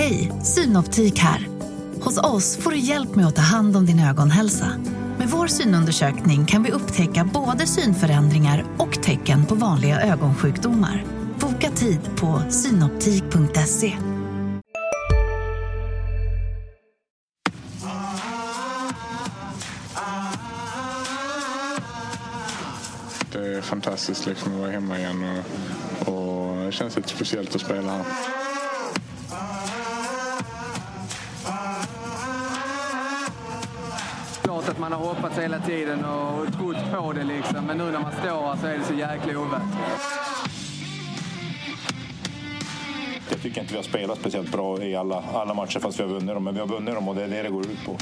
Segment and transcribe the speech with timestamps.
[0.00, 1.48] Hej, Synoptik här.
[2.00, 4.66] Hos oss får du hjälp med att ta hand om din ögonhälsa.
[5.18, 11.04] Med vår synundersökning kan vi upptäcka både synförändringar och tecken på vanliga ögonsjukdomar.
[11.40, 13.96] Boka tid på synoptik.se.
[23.32, 25.24] Det är fantastiskt liksom att vara hemma igen
[26.06, 28.39] och, och det känns lite speciellt att spela här.
[34.60, 37.66] Klart att man har hoppats hela tiden och trott på det liksom.
[37.66, 39.62] Men nu när man står här så är det så jäkla ovärt.
[43.30, 46.10] Jag tycker inte vi har spelat speciellt bra i alla, alla matcher fast vi har
[46.10, 46.44] vunnit dem.
[46.44, 47.96] Men vi har vunnit dem och det är det det går ut på.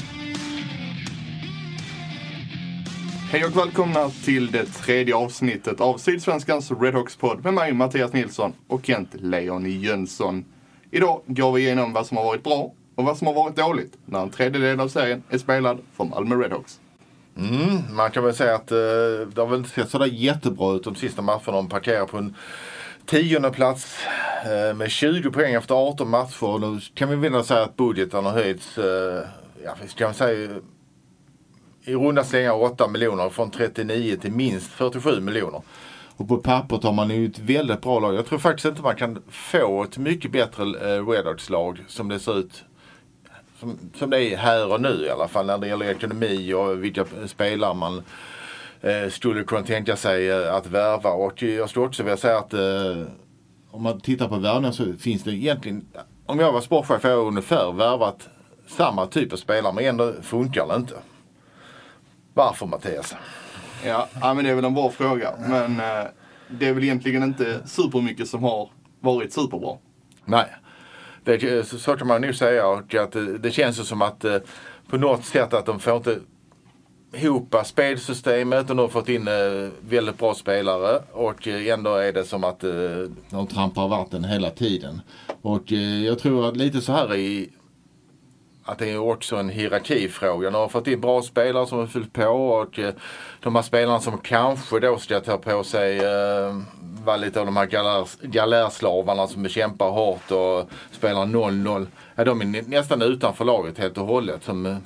[3.31, 8.85] Hej och välkomna till det tredje avsnittet av Sydsvenskans Redhawks-podd med mig Mattias Nilsson och
[8.85, 10.45] Kent Leon Jönsson.
[10.91, 13.97] Idag går vi igenom vad som har varit bra och vad som har varit dåligt
[14.05, 16.79] när en tredjedel av serien är spelad för Malmö Redhawks.
[17.37, 18.77] Mm, man kan väl säga att eh,
[19.33, 21.51] det har väl inte sett sådär jättebra ut de sista matcherna.
[21.51, 22.35] De parkerar på en
[23.05, 23.97] tionde plats
[24.45, 26.59] eh, med 20 poäng efter 18 matcher.
[26.59, 29.23] Nu kan vi väl säga att budgeten har höjts, eh,
[29.63, 30.59] ja, vi kan säga
[31.83, 35.61] i runda slängar 8 miljoner från 39 till minst 47 miljoner.
[36.17, 38.15] Och på pappret har man ju ett väldigt bra lag.
[38.15, 42.39] Jag tror faktiskt inte man kan få ett mycket bättre eh, Redhawks-lag som det ser
[42.39, 42.63] ut
[43.59, 46.83] som, som det är här och nu i alla fall när det gäller ekonomi och
[46.83, 48.03] vilka spelare man
[48.81, 51.09] eh, skulle kunna tänka sig eh, att värva.
[51.09, 53.03] Och jag skulle också vilja säga att eh,
[53.71, 55.87] om man tittar på värvningar så finns det egentligen,
[56.25, 58.29] om jag var sportchef jag har ungefär värvat
[58.67, 60.95] samma typ av spelare men ändå funkar det inte.
[62.33, 63.15] Varför Mattias?
[63.85, 65.33] Ja, ja men det är väl en bra fråga.
[65.47, 66.07] Men eh,
[66.47, 69.77] det är väl egentligen inte supermycket som har varit superbra.
[70.25, 70.45] Nej.
[71.37, 74.25] Det, så, så kan man nog säga och att det, det känns ju som att
[74.25, 74.37] eh,
[74.89, 76.19] på något sätt att de får inte
[77.13, 82.23] ihop spelsystemet och de har fått in eh, väldigt bra spelare och ändå är det
[82.25, 82.59] som att
[83.29, 85.01] de trampar vatten hela tiden.
[85.41, 85.71] Och
[86.05, 87.49] jag tror att lite så här i
[88.69, 90.49] att det är också en hierarkifråga.
[90.49, 92.93] De har fått in bra spelare som har fyllt på och eh,
[93.39, 96.61] de här spelarna som kanske då ska ta på sig eh,
[97.03, 101.87] vara lite av de här galärs, galärslavarna som bekämpar hårt och spelar 0-0.
[102.15, 104.43] Ja, de är nästan utanför laget helt och hållet.
[104.43, 104.77] Som, eh,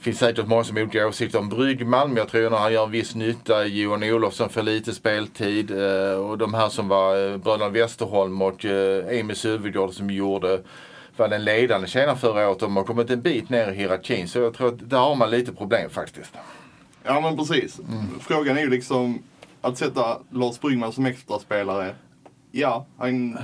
[0.00, 2.84] finns säkert många som har olika åsikter om Bryggman, men jag tror att han gör
[2.84, 3.64] en viss nytta.
[3.64, 5.70] Johan Olofsson får lite speltid.
[5.70, 10.60] Eh, och de här som var bröderna Westerholm och Emil Sylvegård som gjorde
[11.16, 12.58] var den ledande tjänaren förra året.
[12.58, 14.28] De har kommit en bit ner i hierarkin.
[14.28, 16.32] Så jag tror att där har man lite problem faktiskt.
[17.04, 17.80] Ja men precis.
[18.20, 19.22] Frågan är ju liksom
[19.60, 21.94] att sätta Lars Bryggman som extraspelare.
[22.50, 23.38] Ja, han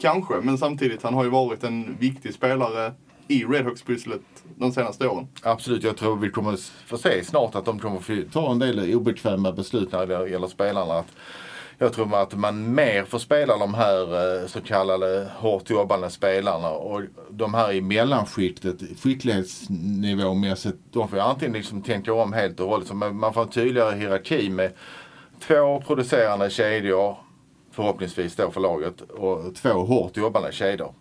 [0.00, 0.34] kanske.
[0.34, 2.92] Men samtidigt, han har ju varit en viktig spelare
[3.28, 4.20] i Redhawks-pusslet
[4.56, 5.28] de senaste åren.
[5.42, 8.94] Absolut, jag tror vi kommer få se snart att de kommer få ta en del
[8.94, 10.94] obekväma beslut när det gäller spelarna.
[10.94, 11.06] Att
[11.78, 14.02] jag tror att man mer får spela de här
[14.40, 21.24] eh, så kallade hårt jobbande spelarna och de här i mellanskiktet, skicklighetsnivåmässigt, de får ju
[21.24, 22.88] antingen liksom tänka om helt och hållet.
[22.88, 24.72] Så man får en tydligare hierarki med
[25.40, 27.16] två producerande kedjor,
[27.70, 30.94] förhoppningsvis då för laget, och två hårt jobbande kedjor.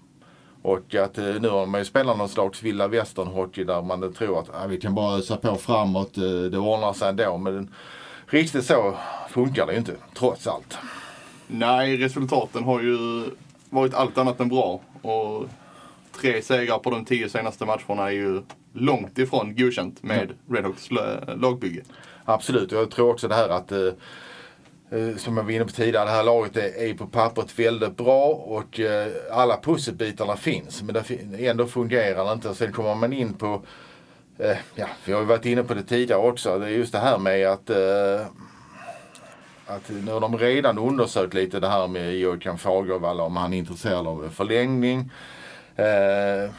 [0.61, 4.13] Och att eh, nu har man ju spelat någon slags vilda västern hockey där man
[4.13, 7.37] tror att ah, vi kan bara ösa på framåt, eh, det ordnar sig ändå.
[7.37, 7.73] Men
[8.25, 8.95] riktigt så
[9.31, 10.77] funkar det ju inte, trots allt.
[11.47, 13.23] Nej, resultaten har ju
[13.69, 14.81] varit allt annat än bra.
[15.01, 15.45] Och
[16.21, 18.41] tre segrar på de tio senaste matcherna är ju
[18.73, 21.81] långt ifrån godkänt med Redhawks l- lagbygge.
[22.25, 23.79] Absolut, och jag tror också det här att eh,
[24.91, 28.25] eh, som jag var inne på tidigare, det här laget är, på pappret väldigt bra
[28.27, 30.83] och eh, alla pusselbitarna finns.
[30.83, 32.49] Men det ändå fungerar det inte.
[32.49, 33.61] Och sen kommer man in på,
[34.75, 37.17] ja, vi har ju varit inne på det tidigare också, det är just det här
[37.17, 37.69] med att
[39.75, 43.57] att nu har de redan undersökt lite det här med Joakim Fagervall om han är
[43.57, 45.11] intresserad av en förlängning.
[45.75, 46.51] Eh,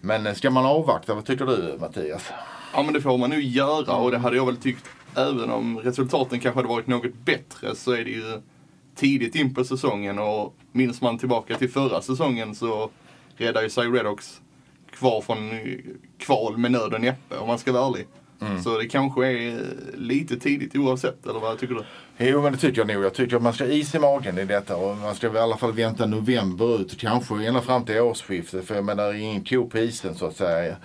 [0.00, 2.32] men ska man avvakta, vad tycker du Mattias?
[2.74, 4.84] Ja men det får man nu göra och det hade jag väl tyckt
[5.16, 8.40] även om resultaten kanske hade varit något bättre så är det ju
[8.94, 12.90] tidigt in på säsongen och minns man tillbaka till förra säsongen så
[13.36, 14.40] räddar ju sig Redhawks
[14.90, 15.78] kvar från eh,
[16.18, 18.06] kval med nöd och näppe om man ska vara ärlig.
[18.64, 19.60] Så det kanske är
[19.94, 21.84] lite tidigt oavsett, eller vad tycker du?
[22.18, 23.04] Jo men det tycker jag nog.
[23.04, 25.38] Jag tycker att man ska ha is i magen i detta och man ska i
[25.38, 26.98] alla fall vänta november ut.
[27.00, 28.66] Kanske ända fram till årsskiftet.
[28.66, 30.76] För jag menar det är ingen ko på isen så att säga.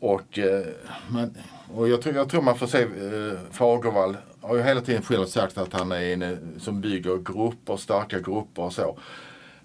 [0.00, 0.66] Och, eh,
[1.08, 1.36] men,
[1.74, 5.26] och jag, tror, jag tror man får se eh, Fagervall har ju hela tiden själv
[5.26, 8.98] sagt att han är en eh, som bygger grupper, starka grupper och så.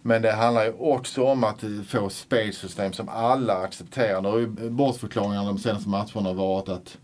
[0.02, 4.22] Men det handlar ju också om att få spelsystem som alla accepterar.
[4.22, 6.98] Det har ju bortförklaringarna de senaste matcherna varit att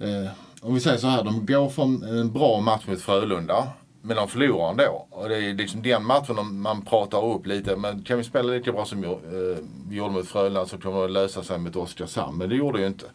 [0.00, 0.30] eh,
[0.62, 3.68] om vi säger så här, de går från en bra match mot Frölunda.
[4.02, 5.06] Men de förlorar ändå.
[5.10, 7.76] Och det är liksom den matchen man pratar upp lite.
[7.76, 11.08] Men kan vi spela lika bra som vi eh, gjorde mot Frölunda så kommer det
[11.08, 12.38] lösa sig mot Oskarshamn.
[12.38, 13.06] Men det gjorde det ju inte.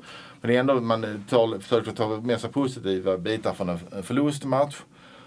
[0.42, 4.76] Men det är ändå man tar, försöker ta med sig positiva bitar från en förlustmatch.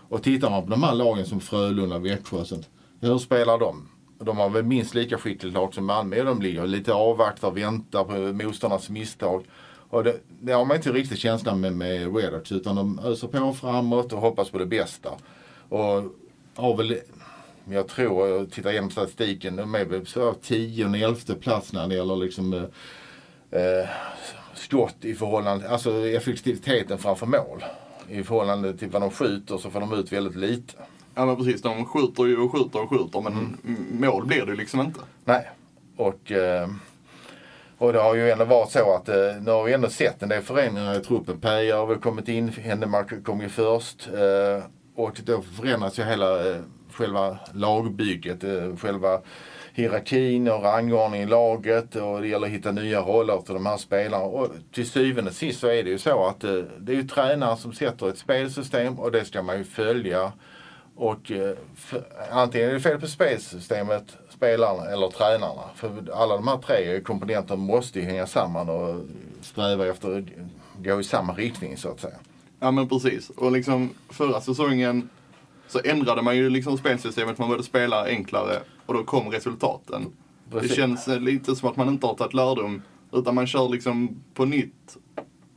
[0.08, 2.68] Och tittar man på de här lagen som Frölunda, Växjö och sånt.
[3.00, 3.88] Hur spelar de?
[4.18, 6.24] De har väl minst lika skickligt lag som Malmö.
[6.24, 9.44] De ligger lite avvaktar, väntar på motståndarnas misstag.
[9.90, 13.52] Och det, det har man inte riktigt känslan med, med Redarts utan de öser på
[13.52, 15.10] framåt och hoppas på det bästa.
[15.68, 16.04] Och
[16.54, 16.98] har väl,
[17.64, 21.94] jag tror, jag tittar igenom statistiken, de är väl så tionde, elfte plats när det
[21.94, 22.54] gäller liksom
[23.50, 23.88] eh,
[24.54, 27.64] skott i förhållande, alltså effektiviteten framför mål.
[28.08, 30.74] I förhållande till vad de skjuter så får de ut väldigt lite.
[31.14, 33.56] Ja men precis, de skjuter ju och skjuter och skjuter men mm.
[33.90, 35.00] mål blir det liksom inte.
[35.24, 35.50] Nej.
[35.96, 36.68] Och, eh,
[37.78, 40.28] och det har ju ändå varit så att eh, nu har vi ändå sett en
[40.28, 41.40] del förändringar i truppen.
[41.40, 44.08] Peja har väl kommit in, Händemark kom ju först.
[44.08, 44.64] Eh,
[44.96, 46.56] och då förändras ju hela eh,
[46.92, 49.20] själva lagbygget, eh, själva
[49.78, 53.76] hierarkin och rangordningen i laget och det gäller att hitta nya roller till de här
[53.76, 54.24] spelarna.
[54.24, 57.02] Och till syvende och sist så är det ju så att eh, det är ju
[57.02, 60.32] tränaren som sätter ett spelsystem och det ska man ju följa.
[60.96, 65.62] Och eh, för, antingen är det fel på spelsystemet, spelarna eller tränarna.
[65.74, 69.04] För alla de här tre komponenterna måste ju hänga samman och
[69.40, 70.24] sträva efter att
[70.84, 72.16] gå i samma riktning så att säga.
[72.60, 73.30] Ja men precis.
[73.30, 75.08] Och liksom förra säsongen
[75.68, 77.38] så ändrade man ju liksom spelsystemet.
[77.38, 80.06] Man började spela enklare och då kom resultaten.
[80.50, 80.70] Precis.
[80.70, 82.82] Det känns lite som att man inte har tagit lärdom.
[83.12, 84.96] Utan man kör liksom på nytt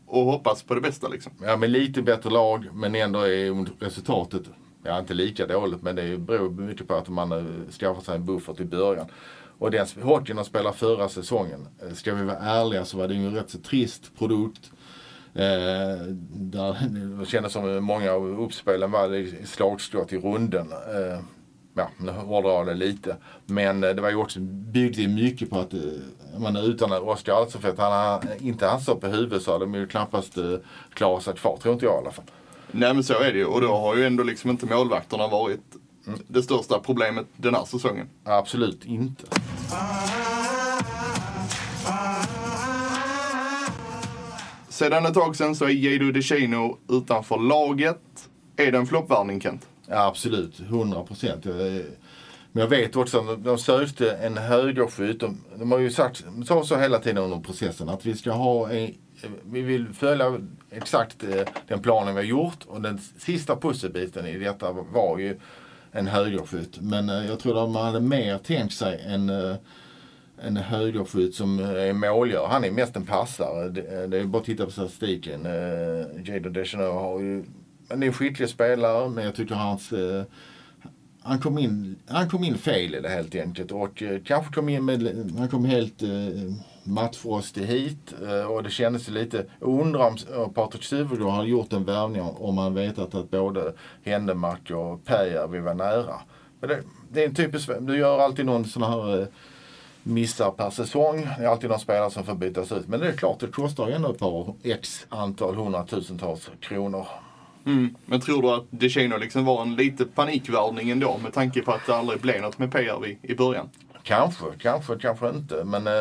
[0.07, 1.31] och hoppas på det bästa liksom.
[1.41, 4.43] Ja, med lite bättre lag men ändå är resultatet
[4.83, 8.25] ja, inte lika dåligt men det beror mycket på att man eh, skaffar sig en
[8.25, 9.05] buffert i början.
[9.57, 13.13] Och den hockeyn de spelade förra säsongen, eh, ska vi vara ärliga så var det
[13.13, 14.71] ju en rätt så trist produkt.
[15.33, 16.87] Eh, där,
[17.19, 20.71] det kändes som många av uppspelen var slagskott i runden.
[20.71, 21.19] Eh,
[21.73, 23.15] ja, nu hårdrar jag det lite.
[23.45, 25.73] Men eh, det var ju också, byggde mycket på att,
[26.37, 30.37] man utan Oskar Alsefelt, han inte han stått på huvudet så hade de ju knappast
[30.93, 32.25] klarat sig kvar, tror inte jag i alla fall.
[32.71, 35.61] Nej men så är det ju och då har ju ändå liksom inte målvakterna varit
[36.07, 36.19] mm.
[36.27, 38.09] det största problemet den här säsongen.
[38.23, 39.23] Absolut inte.
[44.69, 48.29] Sedan ett tag sedan så är Jado DeCino utanför laget.
[48.57, 49.67] Är det en floppvärvning Kent?
[49.87, 51.45] Ja, absolut, 100 procent.
[52.51, 55.19] Men jag vet också att de sökte en högerskytt.
[55.19, 58.71] De, de har ju sagt, sa så hela tiden under processen att vi ska ha
[58.71, 58.93] en,
[59.51, 64.37] vi vill följa exakt eh, den planen vi har gjort och den sista pusselbiten i
[64.37, 65.39] detta var ju
[65.91, 66.81] en högerskytt.
[66.81, 69.55] Men eh, jag tror att man hade mer tänkt sig en eh,
[70.43, 72.47] en högerskytt som är målgörare.
[72.47, 73.69] Han är mest en passare.
[73.69, 75.45] Det, är bara att titta på statistiken.
[75.45, 77.43] Uh, Jado Deschanel har ju,
[77.89, 79.93] han är en skicklig spelare men jag tycker hans
[81.23, 84.85] han kom, in, han kom in fel i det helt enkelt och kanske kom in
[84.85, 86.03] med, han kom helt
[86.83, 91.83] matchfrostig hit uh, och det kändes lite, undrar om uh, Patrik Stuvergård har gjort en
[91.83, 93.73] värvning om han vetat att både
[94.03, 96.15] Händemark och Peja vill vara nära.
[96.59, 99.27] Men det, det är en typisk, du gör alltid någon sån här
[100.03, 101.27] missar per säsong.
[101.37, 102.87] Det är alltid någon spelare som får bytas ut.
[102.87, 107.07] Men det är klart, det kostar ju ändå ett par x antal hundratusentals kronor.
[107.65, 107.95] Mm.
[108.05, 111.85] Men tror du att DeChino liksom var en lite panikvärvning ändå med tanke på att
[111.85, 113.69] det aldrig blev något med PRV i början?
[114.03, 115.63] Kanske, kanske, kanske inte.
[115.63, 115.93] Men äh,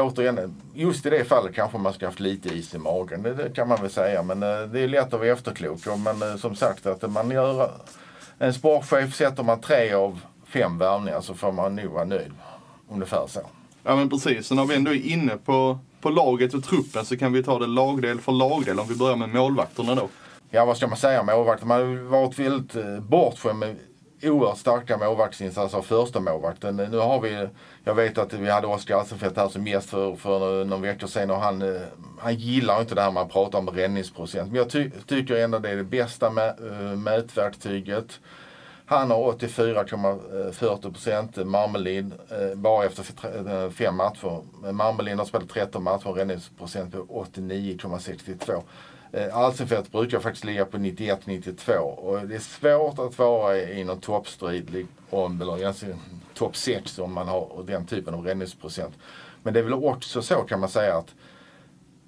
[0.00, 3.22] återigen, just i det fallet kanske man ska haft lite is i magen.
[3.22, 4.22] Det, det kan man väl säga.
[4.22, 5.78] Men äh, det är lätt att vara efterklok.
[5.86, 7.70] Men äh, som sagt, att man gör
[8.38, 12.32] en sportchef sätter man tre av fem värvningar så får man nog vara nöjd.
[12.90, 13.40] Ungefär så.
[13.82, 14.46] Ja men precis.
[14.46, 17.58] Så när vi ändå är inne på, på laget och truppen så kan vi ta
[17.58, 20.08] det lagdel för lagdel om vi börjar med målvakterna då.
[20.50, 21.66] Ja vad ska man säga om målvakter?
[21.66, 23.76] Man har varit väldigt eh, bortskämd med
[24.22, 26.76] oerhört starka målvaktsinsatser av alltså första målvakten.
[26.76, 27.48] Nu har vi,
[27.84, 31.30] jag vet att vi hade Oskar Alsenfelt här som gäst för, för någon vecka sedan
[31.30, 31.80] och han, eh,
[32.18, 34.48] han gillar inte det här man pratar om räddningsprocent.
[34.48, 38.20] Men jag ty tycker ändå det är det bästa mä, eh, mätverktyget.
[38.86, 41.38] Han har 84,40 procent.
[41.38, 42.14] Eh, Marmelin
[42.54, 44.42] bara efter fem matcher.
[44.72, 48.62] Marmelin har spelat 13 matcher och räddningsprocent på 89,62.
[49.12, 54.00] Eh, Alsenfelt brukar faktiskt ligga på 91-92 och det är svårt att vara i någon
[54.00, 55.98] toppstrid om, eller egentligen
[56.34, 58.94] topp 6 om man har den typen av räddningsprocent.
[59.42, 61.14] Men det är väl också så kan man säga att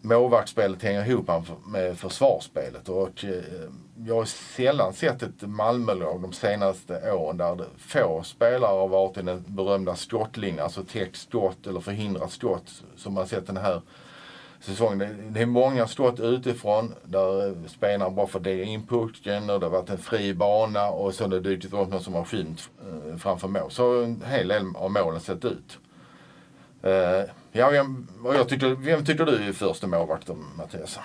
[0.01, 1.31] målvaktsspelet hänger ihop
[1.67, 2.89] med försvarsspelet.
[2.89, 3.71] Och eh,
[4.07, 9.23] jag har sällan sett ett Malmölag de senaste åren där få spelare har varit i
[9.23, 13.83] den berömda skottlinjen, alltså täckt skott eller förhindrat skott som man sett den här
[14.61, 15.33] säsongen.
[15.33, 19.71] Det är många skott utifrån där spelarna bara får dela in pucken och det har
[19.71, 23.17] varit en fri bana och så har det dykt upp någon som har skymt eh,
[23.17, 23.71] framför mål.
[23.71, 25.79] Så en hel del av målen sett ut.
[26.85, 30.99] Uh, ja, vem, jag tycker, vem tycker du är första målvakt Mattias?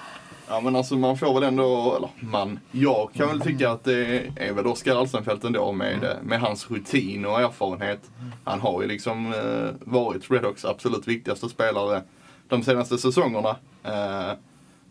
[0.47, 4.23] Ja men alltså man får väl ändå, eller man, jag kan väl tycka att det
[4.35, 7.99] är väl Oskar Alsenfelt ändå med, eh, med hans rutin och erfarenhet.
[8.43, 12.01] Han har ju liksom eh, varit Redhawks absolut viktigaste spelare
[12.47, 13.55] de senaste säsongerna.
[13.83, 14.31] Eh,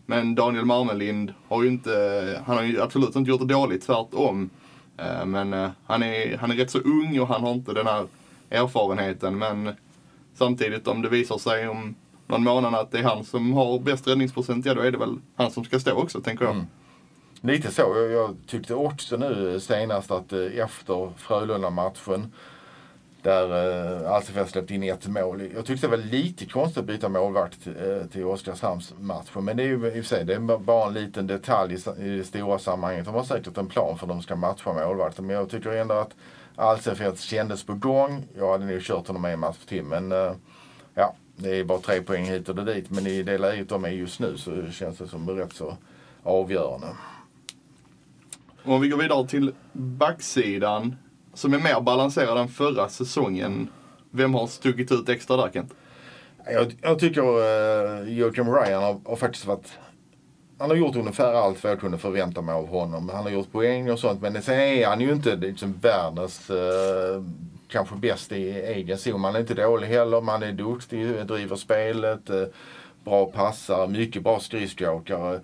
[0.05, 4.49] men Daniel Marmelind har ju inte, han har ju absolut inte gjort det dåligt, tvärtom.
[4.97, 7.87] Eh, men eh, han, är, han är rätt så ung och han har inte den
[7.87, 8.07] här
[8.49, 9.37] erfarenheten.
[9.37, 9.71] Men
[10.33, 11.95] samtidigt om det visar sig om
[12.27, 15.19] någon månad att det är han som har bäst räddningsprocent, ja då är det väl
[15.35, 16.53] han som ska stå också tänker jag.
[16.53, 16.67] Mm.
[17.41, 17.81] Lite så.
[17.81, 22.31] Jag, jag, tyckte också nu senast att efter Frölunda-matchen
[23.25, 25.41] där eh, Alsefelt släppte in ett mål.
[25.55, 29.67] Jag tyckte det var lite konstigt att byta målvakt till, eh, till Men det är
[29.67, 32.59] ju i och för sig det är bara en liten detalj i, i det stora
[32.59, 33.05] sammanhanget.
[33.05, 35.25] De har säkert en plan för hur de ska matcha målvakten.
[35.25, 36.15] Men jag tycker ändå att
[36.55, 38.23] Alsefelt kändes på gång.
[38.37, 39.83] Jag hade nog kört honom en match till.
[39.83, 40.31] Men eh,
[40.93, 42.89] ja, det är bara tre poäng hit och dit.
[42.89, 45.77] Men i det läget de är just nu så känns det som rätt så
[46.23, 46.87] avgörande.
[48.63, 50.95] Om vi går vidare till backsidan
[51.35, 53.67] som är mer balanserad än förra säsongen.
[54.11, 55.73] Vem har stuckit ut extra där Kent?
[56.45, 59.73] Jag, jag tycker uh, Joakim Ryan har, har, faktiskt varit
[60.57, 63.09] han har gjort ungefär allt vad jag kunde förvänta mig av honom.
[63.09, 67.23] Han har gjort poäng och sånt men sen är han ju inte liksom världens uh,
[67.67, 69.23] kanske bäst i egen zon.
[69.23, 72.43] Han är inte dålig heller, man är duktig, driver spelet, uh,
[73.03, 75.39] bra passar, mycket bra skridskoåkare.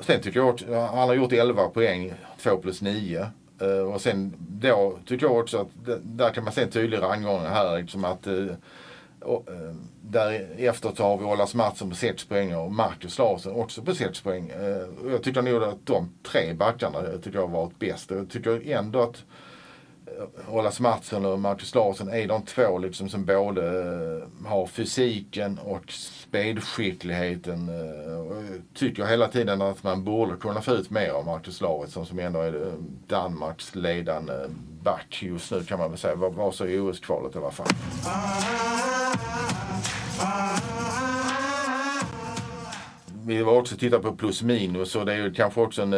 [0.00, 3.26] Sen tycker jag att han har gjort 11 poäng, 2 plus 9.
[3.62, 6.98] Uh, och sen då tycker jag också att det, där kan man se en tydlig
[6.98, 7.78] rangordning här.
[7.78, 8.52] Liksom att, uh,
[9.20, 13.60] och, eh, uh, därefter så har vi Olas Mattsson på 6 poäng och Marcus Larsson
[13.60, 14.50] också på 6 poäng.
[14.50, 18.10] Uh, jag tycker nog att de tre backarna tycker jag har varit bäst.
[18.10, 19.24] Jag tycker ändå att
[20.48, 25.92] Olas Mattsson och Marcus Larsson är de två liksom som både eh, har fysiken och
[25.92, 27.68] spelskickligheten.
[27.68, 32.06] Eh, Jag tycker hela tiden att man borde kunna få ut mer av Marcus Larsson
[32.06, 32.72] som ändå är eh,
[33.06, 34.32] Danmarks ledande
[34.82, 36.14] back just nu kan man väl säga.
[36.14, 37.66] Var så i OS-kvalet i alla fall.
[43.24, 45.92] Vi har också tittat på plus minus och det är ju kanske också en,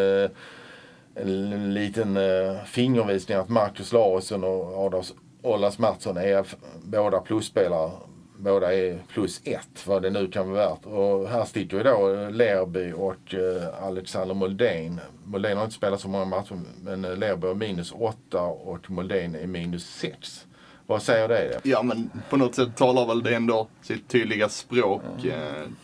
[1.23, 2.19] en liten
[2.67, 6.47] fingervisning att Marcus Larsson och Adas Ollas Mattsson är
[6.83, 7.91] båda plusspelare
[8.39, 10.87] båda är plus ett, vad det nu kan vara värt.
[10.87, 15.01] Och här sticker ju då Lerby och uh, Alexander Moldén.
[15.25, 19.35] Moldén har inte spelat så många matcher, men uh, Lerby är minus åtta och Moldén
[19.35, 20.47] är minus sex.
[20.87, 21.61] Vad säger det?
[21.63, 25.03] Ja, men på något sätt talar väl det ändå sitt tydliga språk.
[25.25, 25.77] Mm.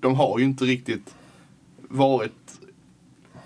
[0.00, 1.14] De har ju inte riktigt
[1.88, 2.32] varit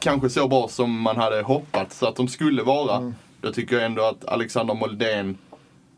[0.05, 2.97] kanske så bra som man hade hoppats att de skulle vara.
[2.97, 3.15] Mm.
[3.41, 5.39] Då tycker jag ändå att Alexander Moldén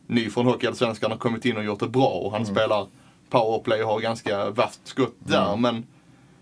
[0.07, 2.55] ny från Hockeyallsvenskan har kommit in och gjort det bra och han mm.
[2.55, 2.87] spelar
[3.31, 5.49] powerplay och har ganska vasst skott där.
[5.49, 5.61] Mm.
[5.61, 5.87] Men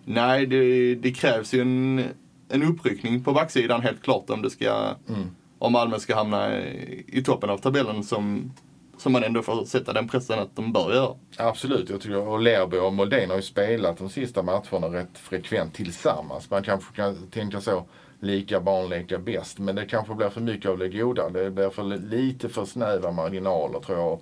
[0.05, 2.05] nej, det, det, krävs ju en,
[2.49, 5.31] en uppryckning på backsidan helt klart om det ska mm.
[5.59, 8.53] om Malmö ska hamna i, i toppen av tabellen som,
[9.05, 11.15] som man ändå får sätta den pressen att de bör göra.
[11.37, 15.75] Absolut, jag tycker och Lerby och Moldén har ju spelat de sista matcherna rätt frekvent
[15.75, 16.51] tillsammans.
[16.51, 17.85] Man kanske kan tänka så
[18.21, 19.59] lika barn leka bäst.
[19.59, 21.29] Men det kanske blir för mycket av det goda.
[21.29, 24.21] Det blir för lite för snäva marginaler tror jag.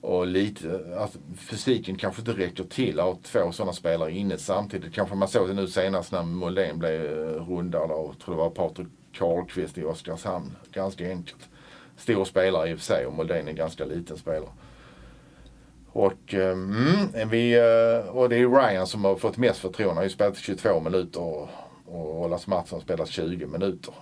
[0.00, 4.94] Och lite, alltså, fysiken kanske inte räcker till att ha två sådana spelare inne samtidigt.
[4.94, 8.50] Kanske man såg det nu senast när Molén blev eh, rundad av, tror det var
[8.50, 10.56] Patrik Karlqvist i Oskarshamn.
[10.72, 11.48] Ganska enkelt.
[11.96, 14.50] Stor spelare i och för sig och Moldén är en ganska liten spelare.
[15.92, 19.90] Och, mm, vi, eh, och det är Ryan som har fått mest förtroende.
[19.90, 21.48] Han har ju spelat 22 minuter och
[21.86, 23.94] Olas Mattsson spelat 20 minuter.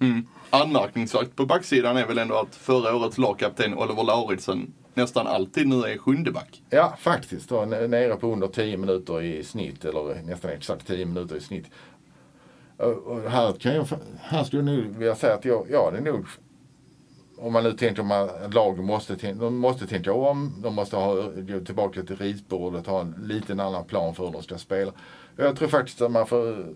[0.00, 0.26] Mm.
[0.50, 5.82] Anmärkningsvärt på backsidan är väl ändå att förra årets lagkapten Oliver Lauritsen nästan alltid nu
[5.82, 6.62] är sjunde back.
[6.70, 7.48] Ja, faktiskt.
[7.48, 11.66] Då, nere på under 10 minuter i snitt, eller nästan exakt 10 minuter i snitt.
[12.76, 13.86] Och här, kan jag,
[14.20, 16.26] här skulle jag nog vilja säga att jag, ja, det är nog
[17.40, 21.60] om man nu tänker att lagen måste, de måste tänka om, de måste ha, gå
[21.60, 24.92] tillbaka till ritbordet, ha en liten annan plan för hur de ska spela.
[25.36, 26.66] Jag tror faktiskt att man får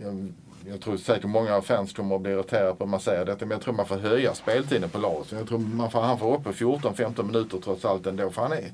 [0.00, 0.32] jag,
[0.68, 3.50] jag tror säkert många fans kommer att bli irriterade på att man säger detta, men
[3.50, 5.32] jag tror man får höja speltiden på laget.
[5.32, 8.30] Jag tror man får, han får upp på 14-15 minuter trots allt ändå.
[8.30, 8.72] För han är,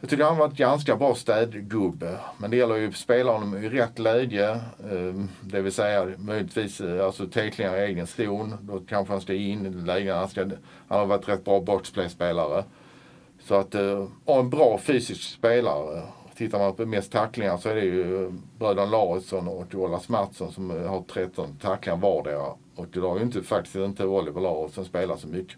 [0.00, 2.18] jag tycker han var ett ganska bra städgubbe.
[2.38, 4.50] Men det gäller ju att spela honom i rätt läge.
[4.90, 8.56] Eh, det vill säga möjligtvis eh, alltså tacklingar i egen zon.
[8.60, 10.16] Då kanske han ska in i lägen.
[10.16, 10.40] Han, ska,
[10.88, 12.64] han har varit rätt bra boxplay-spelare.
[13.44, 16.02] Så att, ha och en bra fysisk spelare.
[16.36, 20.70] Tittar man på mest tacklingar så är det ju bröderna Larsson och Olas Mattsson som
[20.70, 22.46] har 13 tacklingar vardera.
[22.74, 25.56] Och idag har ju inte, faktiskt inte Oliver Larsson spelat så mycket.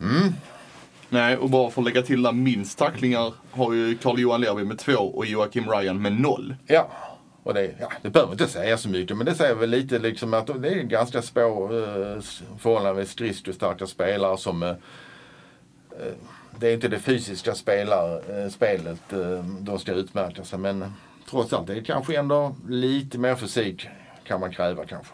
[0.00, 0.32] Mm.
[1.08, 4.78] Nej, och bara för att lägga till där minst tacklingar har ju Carl-Johan Lerby med
[4.78, 6.54] två och Joakim Ryan med noll.
[6.66, 6.88] Ja,
[7.42, 10.34] och det, ja, det behöver inte säga så mycket men det säger väl lite liksom
[10.34, 12.20] att det är ganska små eh,
[12.58, 14.76] förhållandevis skridskostarka spelare som eh, eh,
[16.58, 20.92] det är inte det fysiska spelar, eh, spelet eh, de ska utmärka sig men
[21.30, 23.88] trots allt det är kanske ändå lite mer fysik
[24.24, 25.12] kan man kräva kanske.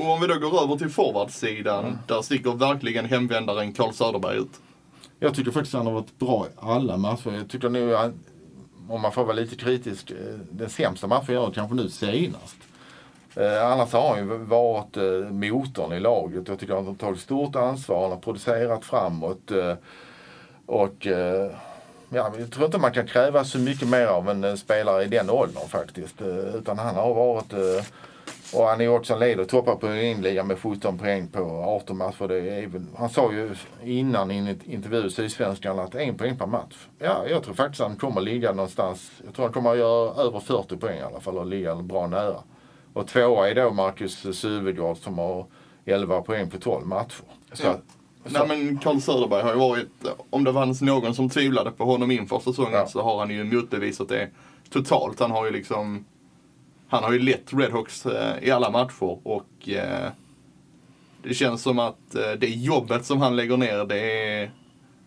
[0.00, 4.60] Och om vi då går över till forwardsidan, där sticker verkligen hemvändaren Carl Söderberg ut.
[5.18, 7.30] Jag tycker faktiskt han har varit bra i alla matcher.
[7.30, 7.94] Jag tycker nu,
[8.88, 10.16] om man får vara lite kritisk, eh,
[10.50, 12.56] den sämsta matchen jag kanske nu senast.
[13.34, 16.48] Eh, annars har han ju varit eh, motorn i laget.
[16.48, 19.50] Jag tycker han har tagit stort ansvar, han har producerat framåt.
[19.50, 19.74] Eh,
[20.66, 21.50] och eh,
[22.08, 25.30] ja, jag tror inte man kan kräva så mycket mer av en spelare i den
[25.30, 26.22] åldern faktiskt.
[26.54, 27.52] Utan han har varit
[28.54, 29.86] och han är också en ledare, toppar på
[30.22, 31.40] ligan med 17 poäng på
[31.82, 32.28] 18 matcher.
[32.28, 33.54] Det är väl, han sa ju
[33.84, 36.76] innan i en intervju i Sydsvenskan att en poäng per match.
[36.98, 39.10] Ja, jag tror faktiskt han kommer ligga någonstans.
[39.24, 42.06] Jag tror han kommer att göra över 40 poäng i alla fall och ligga bra
[42.06, 42.36] nära.
[42.92, 45.46] Och tvåa är då Marcus Suvegård som har
[45.84, 47.14] 11 poäng på 12 matcher.
[47.52, 47.74] Så, Ja.
[48.26, 49.88] så, Nej men Carl Söderberg har ju varit,
[50.30, 52.86] om det fanns någon som tvivlade på honom inför säsongen Ja.
[52.86, 54.28] så har han ju motbevisat det
[54.70, 55.20] totalt.
[55.20, 56.04] Han har ju liksom,
[56.90, 60.10] han har ju lett Redhawks eh, i alla matcher och eh,
[61.22, 64.50] det känns som att eh, det jobbet som han lägger ner, det är,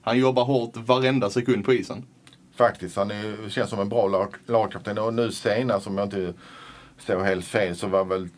[0.01, 2.05] han jobbar hårt varenda sekund på isen.
[2.55, 4.97] Faktiskt, han är, känns som en bra lag, lagkapten.
[4.97, 6.33] Och nu senast, om jag inte
[6.97, 8.29] står helt fel, så var väl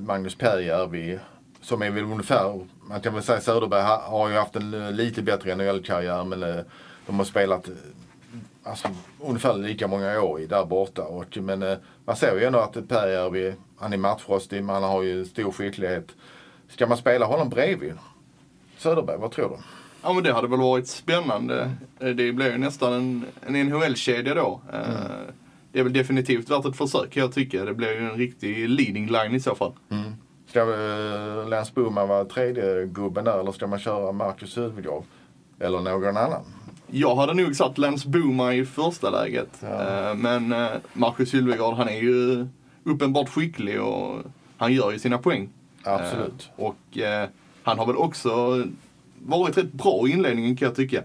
[0.00, 1.18] Magnus Pääjärvi,
[1.60, 5.54] som är väl ungefär, man kan väl säga Söderberg har ju haft en lite bättre
[5.54, 6.64] NHL-karriär men
[7.06, 7.68] de har spelat
[8.62, 8.88] alltså,
[9.20, 11.02] ungefär lika många år i där borta.
[11.02, 15.02] Och, men eh, man ser ju ändå att Pääjärvi, han är matchfrostig, men han har
[15.02, 16.06] ju stor skicklighet.
[16.68, 17.94] Ska man spela honom bredvid
[18.78, 19.56] Söderberg, vad tror du?
[20.02, 21.70] Ja men det hade väl varit spännande.
[22.00, 24.60] Eh, Det blir ju nästan en, en NHL-kedja då.
[24.72, 24.80] Eh,
[25.72, 27.64] Det är väl definitivt värt ett försök jag tycka.
[27.64, 29.72] Det blir ju en riktig leading line i så fall.
[30.46, 35.04] Ska uh, Lance Boman vara tredje gubben där eller ska man köra Marcus Hufvudgård?
[35.60, 36.42] Eller någon annan?
[36.94, 39.62] Jag hade nog satt Lance Booma i första läget.
[39.62, 42.46] Eh, Men eh, Marcus Hylvegård han är ju
[42.84, 44.18] uppenbart skicklig och
[44.56, 45.48] han gör ju sina poäng.
[45.82, 46.50] Absolut.
[46.56, 46.98] Eh, Och
[47.62, 48.62] han har väl också
[49.18, 51.02] varit rätt bra i inledningen kan jag tycka.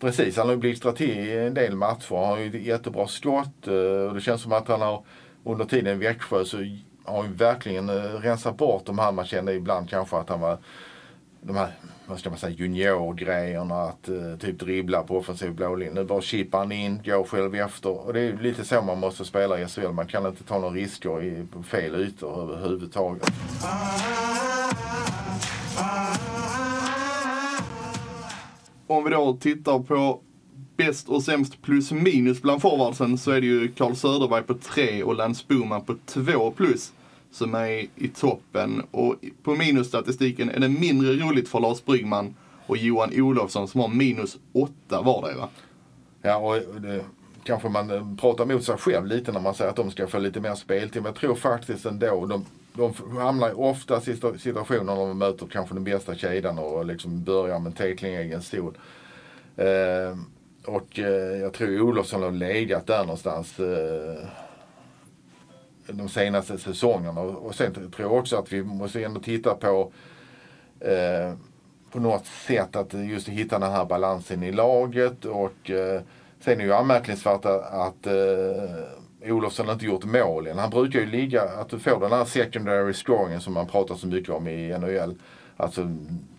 [0.00, 2.14] Precis, han har blixtrat till i en del matcher.
[2.16, 3.66] Han har ju ett jättebra skott
[4.08, 5.02] och det känns som att han har
[5.44, 6.56] under tiden i Växjö så
[7.04, 10.58] har han verkligen rensat bort de här man kände ibland kanske att han var
[11.44, 11.72] de här,
[12.06, 15.94] vad ska man säga, juniorgrejerna att eh, typ dribbla på offensiv blålinje.
[15.94, 18.06] Nu bara chippar han in, går själv efter.
[18.06, 19.88] Och det är lite så man måste spela i SHL.
[19.92, 23.32] Man kan inte ta några risker i, på fel ytor överhuvudtaget.
[28.86, 30.20] Om vi då tittar på
[30.76, 35.02] bäst och sämst plus minus bland forwardsen så är det ju Carl Söderberg på 3
[35.02, 36.92] och Lance Boman på 2 plus
[37.32, 38.82] som är i toppen.
[38.90, 42.34] Och på minusstatistiken är det mindre roligt för Lars Bryggman
[42.66, 45.48] och Johan Olofsson som har minus 8 vardera.
[46.22, 47.04] Ja, och det,
[47.44, 50.18] kanske man eh, pratar mot sig själv lite när man säger att de ska få
[50.18, 51.02] lite mer speltid.
[51.02, 55.46] Men jag tror faktiskt ändå, de, de hamnar ju ofta i situationer när de möter
[55.46, 58.78] kanske den bästa kedjan och liksom börjar med en tackling i egen stol.
[59.56, 60.16] Eh,
[60.66, 64.28] och eh, jag tror Olofsson har legat där någonstans eh,
[65.86, 67.20] de senaste säsongerna.
[67.20, 69.92] Och, sen tror jag också att vi måste ändå titta på
[70.80, 71.34] eh,
[71.92, 76.00] på något sätt att just hitta den här balansen i laget och eh,
[76.40, 80.58] sen är det ju anmärkningsvärt att, att eh, Olofsson inte gjort mål än.
[80.58, 84.06] Han brukar ju ligga, att du får den här secondary scoringen som man pratar så
[84.06, 85.14] mycket om i NHL.
[85.56, 85.88] Alltså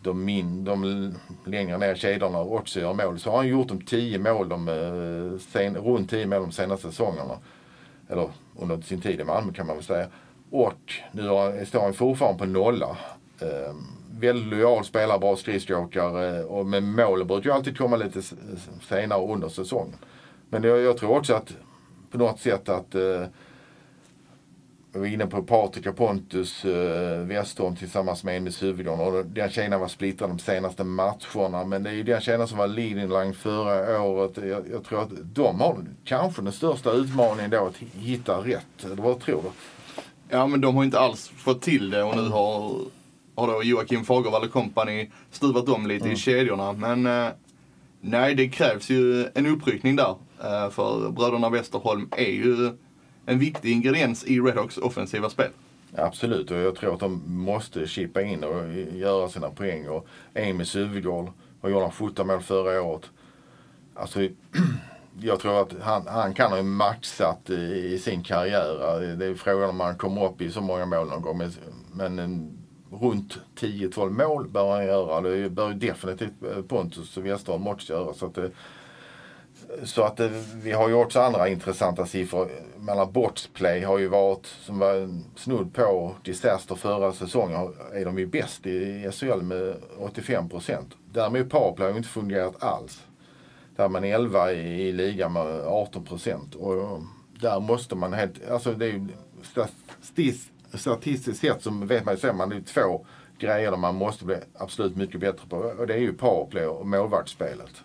[0.02, 1.14] de, min, de
[1.46, 3.20] längre ner kedjorna också gör mål.
[3.20, 6.88] Så har han gjort de 10 mål, de, eh, sen, runt 10 mål de senaste
[6.88, 7.38] säsongerna.
[8.10, 10.08] Eller under sin tid i Malmö kan man väl säga.
[10.52, 11.24] Och nu
[11.66, 12.98] står han fortfarande på nolla.
[13.42, 13.76] Eh,
[14.20, 16.40] väldigt lojal spelare, bra skridskoåkare.
[16.40, 18.22] Eh, och Men målen brukar ju alltid komma lite
[18.90, 19.96] senare under säsongen.
[20.50, 21.56] Men jag, jag tror också att
[22.12, 23.24] på något sätt att eh,
[24.94, 29.00] jag var inne på Patrik och Pontus eh, Westholm tillsammans med Emil Huvudgård.
[29.00, 31.64] Och den tjejerna var splittrade de senaste matcherna.
[31.66, 34.38] Men det är ju den tjejerna som var leading line förra året.
[34.38, 38.86] Jag, jag, tror att de har kanske den största utmaningen då att hitta rätt.
[38.86, 39.50] Eller vad tror du?
[40.30, 42.80] Ja, men de har inte alls fått till det och nu har,
[43.36, 46.14] har då Joakim Fagervall och company stuvat om lite mm.
[46.14, 46.74] i kedjorna.
[46.74, 47.32] Men eh,
[48.02, 50.16] nej, det krävs ju en uppryckning där.
[50.44, 52.72] Eh, för bröderna Westerholm är ju
[53.26, 55.50] en viktig ingrediens i Redhawks offensiva spel.
[55.96, 59.88] Absolut, och jag tror att de måste chippa in och göra sina poäng.
[59.88, 61.30] Och Emil Suvegård
[61.62, 63.10] har gjort 17 mål förra året.
[63.94, 64.20] Alltså,
[65.20, 69.16] jag tror att han, han kan ha maxat i, i sin karriär.
[69.16, 71.38] Det är frågan om han kommer upp i så många mål någon gång.
[71.38, 71.52] Men,
[71.94, 75.22] men eh, runt 10-12 mål bör han göra.
[75.22, 78.14] Det bör definitivt Pontus Westerholm också göra.
[78.14, 78.52] Så att det,
[79.84, 80.32] så att det,
[80.64, 82.50] vi har ju också andra intressanta siffror.
[82.78, 88.26] Mellan boxplay har ju varit, som var snudd på disaster förra säsongen, är de ju
[88.26, 90.94] bäst i SHL med 85 procent.
[91.12, 93.04] Däremot powerplay har ju inte fungerat alls.
[93.76, 96.56] Där är man 11 i, i ligan med 18 procent.
[96.56, 97.02] Och
[97.42, 99.08] där måste man helt, alltså det är ju
[99.42, 103.06] statistiskt, statistiskt sett så vet man ju så, man det är två
[103.40, 105.58] grejer där man måste bli absolut mycket bättre på.
[105.58, 107.84] Och det är ju powerplay och målvaktsspelet.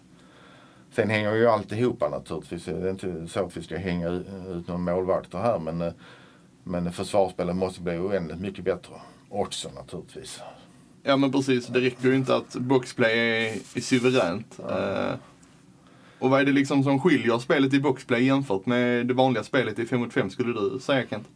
[0.90, 2.64] Sen hänger ju alltihopa naturligtvis.
[2.64, 5.92] Det är inte så att vi ska hänga ut några målvakter här men, eh,
[6.64, 8.94] men försvarsspelet måste bli oändligt mycket bättre
[9.28, 10.40] också naturligtvis.
[11.02, 14.60] Ja men precis, det räcker ju inte att boxplay är, är suveränt.
[14.68, 15.10] Ja.
[15.10, 15.16] Uh,
[16.18, 19.78] och vad är det liksom som skiljer spelet i boxplay jämfört med det vanliga spelet
[19.78, 21.28] i 5 mot 5 skulle du säga Kent?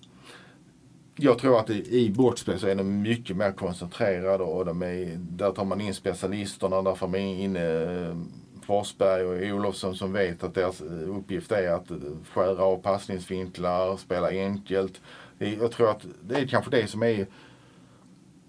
[1.17, 5.17] Jag tror att i, i boxplay så är de mycket mer koncentrerade och de är,
[5.17, 8.17] där tar man in specialisterna, där får man in eh,
[8.65, 11.97] Forsberg och Olofsson som vet att deras eh, uppgift är att eh,
[12.33, 15.01] skära av passningsvinklar, spela enkelt.
[15.39, 17.27] Jag tror att det är kanske det som är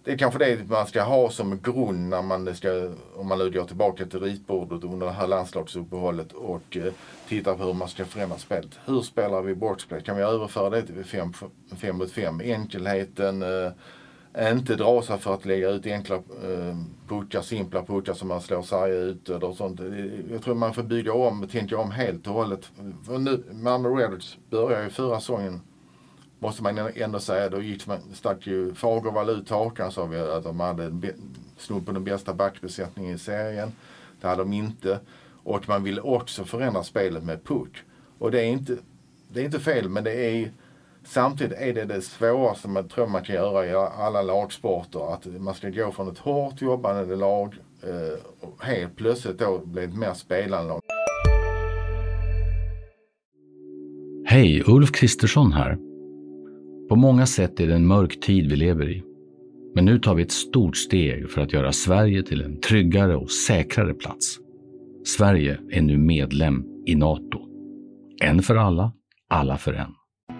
[0.03, 3.51] det är kanske det man ska ha som grund när man ska, om man nu
[3.51, 6.93] går tillbaka till ritbordet under det här landslagsuppehållet och eh,
[7.27, 8.79] tittar på hur man ska förändra spelet.
[8.85, 10.01] Hur spelar vi boxplay?
[10.01, 11.03] Kan vi överföra det till
[11.75, 12.41] 5 mot 5?
[12.41, 13.71] Enkelheten, eh,
[14.37, 18.61] inte dra sig för att lägga ut enkla eh, puckar, simpla puckar som man slår
[18.61, 19.79] sarg ut eller sånt.
[20.31, 22.71] Jag tror man får bygga om, tänka om helt och hållet.
[23.05, 25.61] För nu, Malmö Redhawks började ju förra säsongen,
[26.39, 30.43] måste man ändå säga, då gick man, stack ju Fagervall ut hakan sa vi att
[30.43, 30.91] de hade
[31.57, 33.71] snudd på den bästa backbesättningen i serien.
[34.21, 34.99] Det hade de inte.
[35.43, 37.83] Och man ville också förändra spelet med puck.
[38.17, 38.77] Och det är inte,
[39.27, 40.51] det är inte fel men det är
[41.05, 45.13] Samtidigt är det det svåraste man tror man kan göra i alla lagsporter.
[45.13, 49.83] Att man ska gå från ett hårt jobbande lag eh, och helt plötsligt då bli
[49.83, 50.81] ett mer spelande lag.
[54.25, 55.77] Hej, Ulf Kristersson här.
[56.89, 59.03] På många sätt är det en mörk tid vi lever i.
[59.75, 63.31] Men nu tar vi ett stort steg för att göra Sverige till en tryggare och
[63.31, 64.37] säkrare plats.
[65.05, 67.39] Sverige är nu medlem i Nato.
[68.21, 68.91] En för alla,
[69.29, 69.93] alla för en.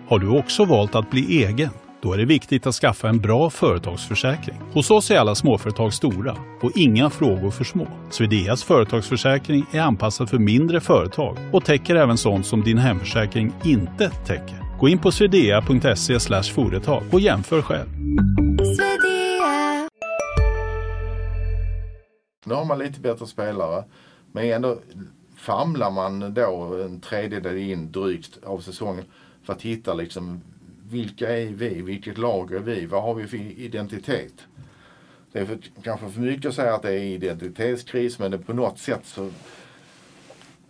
[0.07, 1.69] Har du också valt att bli egen?
[2.01, 4.55] Då är det viktigt att skaffa en bra företagsförsäkring.
[4.73, 7.87] Hos oss är alla småföretag stora och inga frågor för små.
[8.09, 14.09] Swedeas företagsförsäkring är anpassad för mindre företag och täcker även sånt som din hemförsäkring inte
[14.09, 14.79] täcker.
[14.79, 16.19] Gå in på swedea.se
[16.53, 17.89] företag och jämför själv.
[22.45, 23.83] Nu har man lite bättre spelare,
[24.31, 24.77] men ändå
[25.37, 29.05] famlar man då en tredjedel in drygt av säsongen
[29.43, 30.41] för att hitta liksom
[30.89, 31.81] vilka är vi?
[31.81, 32.85] Vilket lag är vi?
[32.85, 34.33] Vad har vi för identitet?
[35.31, 38.53] Det är för, kanske för mycket att säga att det är identitetskris men det på
[38.53, 39.29] något sätt så,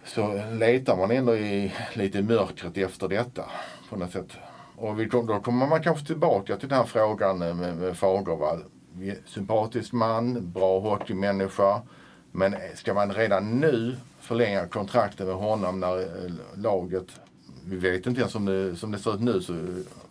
[0.06, 3.46] så letar man ändå i lite mörkret efter detta.
[3.90, 4.38] På något sätt.
[4.76, 8.64] Och vi, då kommer man kanske tillbaka till den här frågan med, med Fagervall.
[9.26, 11.82] Sympatisk man, bra hockeymänniska.
[12.32, 17.08] Men ska man redan nu förlänga kontrakten med honom när eh, laget
[17.66, 19.54] vi vet inte ens som det, som det ser ut nu så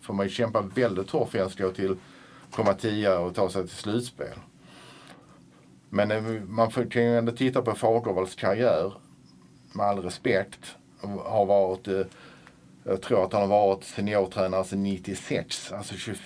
[0.01, 1.95] får man ju kämpa väldigt hårt för att gå till
[2.51, 4.37] komma tia och ta sig till slutspel.
[5.89, 8.93] Men eh, man kan ju ändå titta på Fagervalls karriär
[9.73, 10.75] med all respekt.
[11.25, 12.01] Har varit, eh,
[12.83, 16.17] jag tror att han har varit seniortränare sedan 96, alltså 20,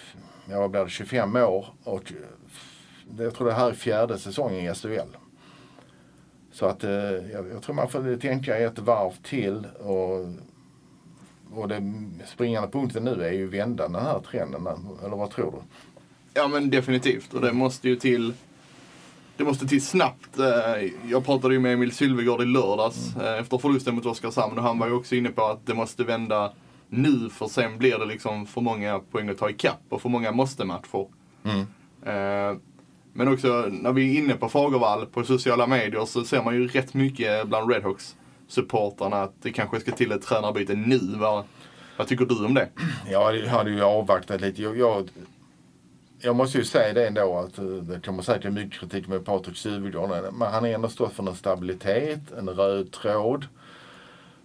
[0.50, 1.66] jag blir 25 år.
[1.84, 5.18] Och eh, jag tror det här är fjärde säsongen i SHL.
[6.52, 10.26] Så att jag, jag tror man får tänka ett varv till och
[11.58, 14.67] och den springande punkten nu är ju vända den här trenden.
[15.06, 15.58] Eller vad tror du?
[16.34, 17.34] Ja men definitivt.
[17.34, 18.34] Och det måste ju till
[19.38, 20.39] det måste till snabbt.
[20.39, 23.28] Eh, jag pratade ju med Emil Sylvegård i lördags mm.
[23.28, 26.04] Eh, efter förlusten mot Oskarshamn och han var ju också inne på att det måste
[26.04, 26.54] vända
[26.89, 30.32] nu för sen blir det liksom för många poäng att ta ikapp och för många
[30.32, 31.08] måste-matcher.
[31.43, 31.60] Mm.
[32.06, 32.58] Eh,
[33.13, 36.67] men också när vi är inne på Fagervall på sociala medier så ser man ju
[36.67, 38.15] rätt mycket bland Redhawks
[38.48, 41.00] supportrarna att det kanske ska till ett tränarbyte nu.
[41.00, 41.44] Vad,
[41.98, 42.70] vad tycker du om det?
[43.12, 44.62] Jag hade ju avvaktat lite.
[44.62, 45.10] Jag, jag,
[46.20, 49.58] jag måste ju säga det ändå att eh, det kommer säkert mycket kritik med Patrik
[49.58, 53.46] Syvegård, Men han har ändå stått för en stabilitet, en röd tråd.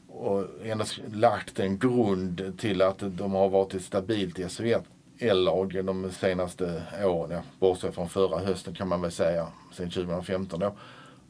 [0.09, 6.83] Och ändå lagt en grund till att de har varit ett stabilt SHL-lag de senaste
[7.05, 7.31] åren.
[7.31, 9.47] Ja, bortsett från förra hösten kan man väl säga.
[9.73, 10.75] Sen 2015 då.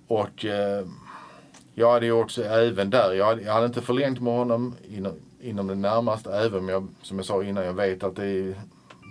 [0.07, 0.87] Och eh,
[1.75, 5.13] jag hade ju också även där, jag hade, jag hade inte förlängt med honom inom,
[5.41, 6.33] inom det närmaste.
[6.33, 8.55] Även om jag, som jag sa innan, jag vet att det är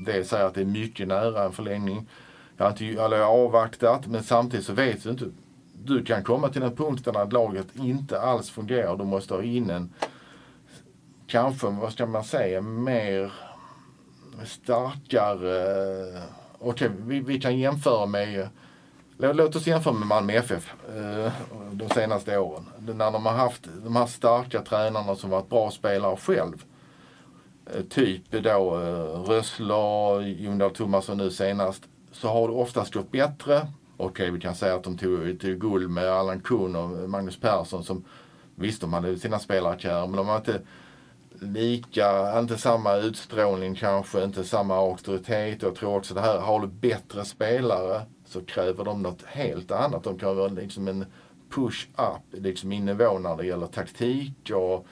[0.05, 2.07] det säger att det är mycket nära en förlängning.
[2.57, 5.25] Jag har, inte, eller jag har avvaktat men samtidigt så vet du inte.
[5.83, 8.97] Du kan komma till en punkt där laget inte alls fungerar.
[8.97, 9.93] Du måste ha in en,
[11.27, 13.31] kanske, vad ska man säga, mer
[14.45, 15.53] starkare...
[16.59, 18.49] Okej, okay, vi, vi kan jämföra med
[19.23, 21.31] Låt oss jämföra med Malmö FF eh,
[21.71, 22.65] de senaste åren.
[22.79, 26.63] När de har haft de här starka tränarna som varit bra spelare själv.
[27.65, 31.83] Eh, typ då eh, Rössler, Jon Dahl Tomasson nu senast.
[32.11, 33.67] Så har det oftast gått bättre.
[33.97, 37.83] Okej, vi kan säga att de tog, tog guld med Allan Kuhn och Magnus Persson
[37.83, 38.03] som
[38.55, 40.61] visst, de hade sina spelarkarriärer men de var inte
[41.39, 45.61] lika, inte samma utstrålning kanske, inte samma auktoritet.
[45.61, 48.01] Jag tror också det här, har du bättre spelare
[48.31, 50.03] så kräver de något helt annat.
[50.03, 51.05] De kräver liksom en
[51.49, 54.85] push-up liksom i nivå när det gäller taktik och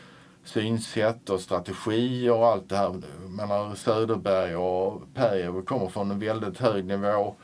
[0.44, 3.02] synsätt och strategi och allt det här.
[3.30, 7.36] menar Söderberg och Perjev kommer från en väldigt hög nivå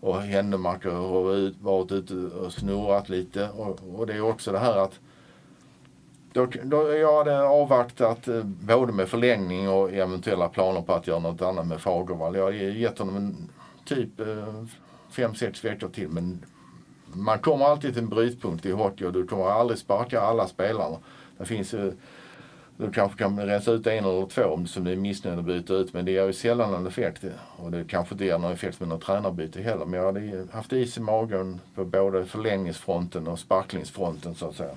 [0.00, 3.48] och Händemark har varit ute och snurrat lite.
[3.48, 5.00] Och, och det är också det här att
[6.32, 11.18] då, då jag hade avvaktat eh, både med förlängning och eventuella planer på att göra
[11.18, 12.36] något annat med Fagervall.
[12.36, 13.50] Jag hade gett honom en
[13.84, 14.64] typ eh,
[15.12, 16.08] fem, sex veckor till.
[16.08, 16.44] Men
[17.14, 20.96] man kommer alltid till en brytpunkt i hockey och du kommer aldrig sparka alla spelarna.
[21.38, 21.92] Det finns ju,
[22.76, 25.92] du kanske kan rensa ut en eller två som du är missnöjd att byta ut
[25.92, 27.24] men det ger ju sällan någon effekt.
[27.56, 29.84] Och det kanske inte ger någon effekt med något tränarbyte heller.
[29.84, 34.74] Men jag hade haft is i magen på både förlängningsfronten och sparklingsfronten så att säga.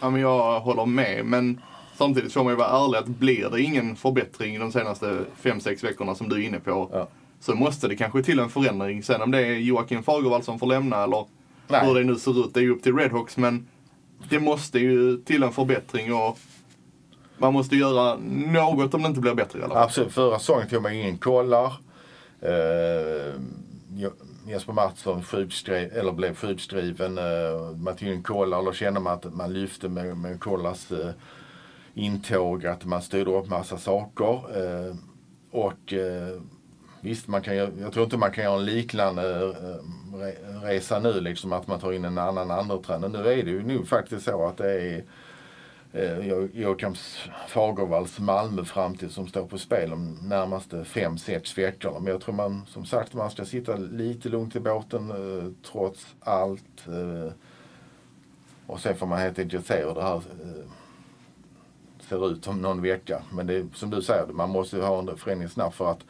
[0.00, 1.60] Ja men jag håller med men
[1.94, 5.84] samtidigt får man ju vara ärlig att blir det ingen förbättring de senaste fem sex
[5.84, 7.08] veckorna som du är inne på ja
[7.44, 9.02] så måste det kanske till en förändring.
[9.02, 11.26] Sen om det är Joakim Fagervall som får lämna eller
[11.68, 11.86] Nej.
[11.86, 13.36] hur det nu ser ut, det är ju upp till Redhawks.
[13.36, 13.68] Men
[14.28, 16.38] det måste ju till en förbättring och
[17.38, 18.16] man måste göra
[18.52, 19.82] något om det inte blir bättre i alla fall.
[19.82, 20.12] Absolut.
[20.12, 21.72] Förra säsongen tog man in kollar.
[22.42, 23.40] Uh,
[24.46, 27.18] Jesper Mattsson sjukskrev, eller blev sjukskriven.
[27.18, 30.92] Uh, man tog in kollar, och då kände man att man lyfte med, med kollars
[30.92, 31.10] uh,
[31.94, 34.32] intåg, att man styrde upp massa saker.
[34.32, 34.96] Uh,
[35.50, 35.94] och
[37.04, 41.52] Visst, man kan, jag tror inte man kan göra en liknande eh, resa nu, liksom
[41.52, 43.10] att man tar in en annan andretränare.
[43.10, 45.04] Nu är det ju nog faktiskt så att det är
[45.92, 46.94] eh, Joakim
[47.48, 51.98] Fagervalls Malmö framtid som står på spel de närmaste fem, sex veckorna.
[51.98, 56.14] Men jag tror man, som sagt, man ska sitta lite lugnt i båten eh, trots
[56.20, 56.86] allt.
[58.66, 60.22] Och sen får man helt enkelt se hur det här
[62.08, 63.22] ser ut om någon vecka.
[63.32, 66.04] Men det som du säger, man måste ha en förändring snabbt för att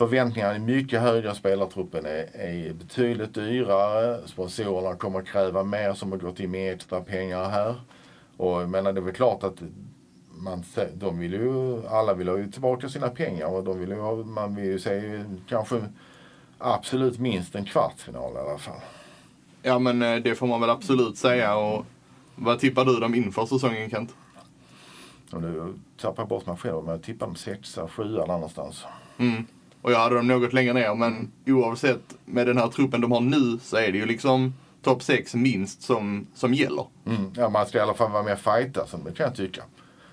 [0.00, 1.34] Förväntningarna är mycket högre.
[1.34, 4.28] Spelartruppen är, är betydligt dyrare.
[4.28, 7.80] Sponsorerna kommer att kräva mer som har gått in med extra pengar här.
[8.36, 9.62] Och jag menar, det är väl klart att
[10.30, 14.54] man, de vill ju, alla vill ha tillbaka sina pengar och de vill ju man
[14.56, 15.82] vill ju se kanske
[16.58, 18.80] absolut minst en kvartsfinal i alla fall.
[19.62, 21.56] Ja men eh, det får man väl absolut säga.
[21.56, 21.84] Och
[22.34, 24.14] vad tippar du dem inför säsongen Kent?
[25.30, 28.84] Nu tappar jag bort mig själv men jag tippar dem sexa, sjua där någonstans.
[29.18, 29.46] Mm.
[29.82, 33.20] Och jag hade dem något längre ner men oavsett med den här truppen de har
[33.20, 36.86] nu så är det ju liksom topp 6 minst som, som gäller.
[37.06, 37.32] Mm.
[37.36, 39.62] Ja, man ska i alla fall vara mer fighta, som det kan jag tycka.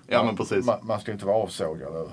[0.08, 0.66] Ja, man, men precis.
[0.66, 2.12] Man, man, ska inte vara avsågad.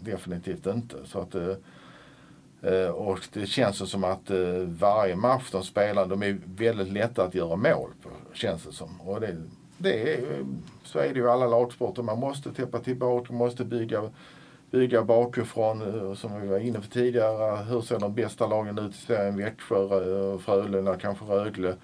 [0.00, 0.96] Definitivt inte.
[1.04, 6.38] Så att, eh, och det känns som att eh, varje match de spelar, de är
[6.44, 9.00] väldigt lätta att göra mål på, känns det som.
[9.00, 9.36] Och det,
[9.78, 10.44] det är,
[10.84, 12.02] så är det ju i alla lagsporter.
[12.02, 14.10] Man måste täppa tillbaka, man måste bygga
[14.76, 17.64] bygga bakifrån, eh, som vi var inne på tidigare.
[17.64, 19.36] Hur ser de bästa lagen ut i serien?
[19.36, 21.76] Växjö, Frölunda, kanske Rögle.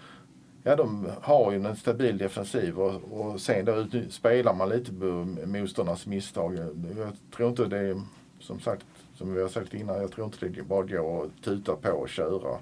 [0.63, 5.05] Ja, de har ju en stabil defensiv och, och sen då spelar man lite på
[5.47, 6.59] motståndarnas misstag.
[6.99, 8.03] Jag tror inte det är,
[8.41, 11.77] som sagt, som vi har sagt innan, jag tror inte det bara går att tuta
[11.77, 12.59] på och köra.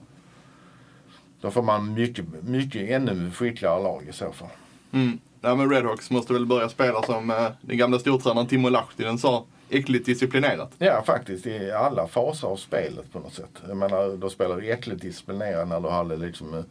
[1.41, 4.49] Då får man mycket, mycket ännu skickligare lag i så fall.
[4.93, 5.19] Mm.
[5.41, 9.45] Ja, men Redhawks måste väl börja spela som eh, den gamla stortränaren Timo Lahtinen sa
[9.71, 10.73] äckligt disciplinerat.
[10.79, 13.63] Ja, faktiskt i alla faser av spelet på något sätt.
[13.69, 16.65] Jag menar, då spelar du äckligt disciplinerat när du hade liksom eh,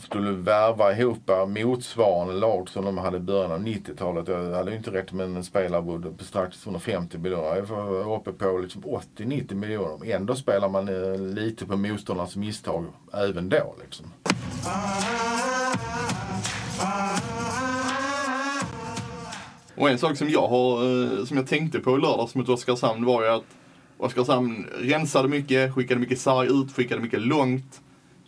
[0.00, 4.28] skulle värva ihop motsvarande lag som de hade i början av 90-talet.
[4.28, 7.56] Jag hade ju inte räckt med en spelarbudget på strax 150 miljoner.
[7.56, 8.82] Jag var uppe på liksom
[9.16, 10.14] 80-90 miljoner.
[10.14, 13.74] Ändå spelar man eh, lite på motståndarnas misstag även då.
[13.82, 14.06] Liksom.
[19.76, 23.04] Och en sak som jag, har, eh, som jag tänkte på i lördags mot Oskarshamn
[23.04, 23.56] var ju att
[23.96, 27.80] Oskarshamn rensade mycket, skickade mycket sarg ut, skickade mycket långt.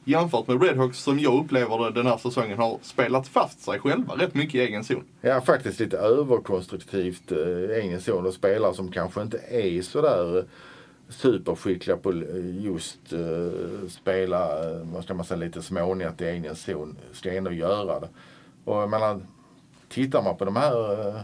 [0.04, 4.14] Jämfört med Redhawks som jag upplever det den här säsongen har spelat fast sig själva
[4.14, 5.04] rätt mycket i egen zon.
[5.20, 7.38] Ja, faktiskt lite överkonstruktivt eh,
[7.82, 10.44] egen zon och spelare som kanske inte är sådär eh,
[11.08, 14.48] superskickliga på eh, just eh, spela,
[14.82, 16.96] vad ska man säga, lite smånigt i egen zon.
[17.12, 18.08] Ska ändå göra det.
[18.64, 19.20] Och jag menar,
[19.88, 21.20] tittar man på de här eh,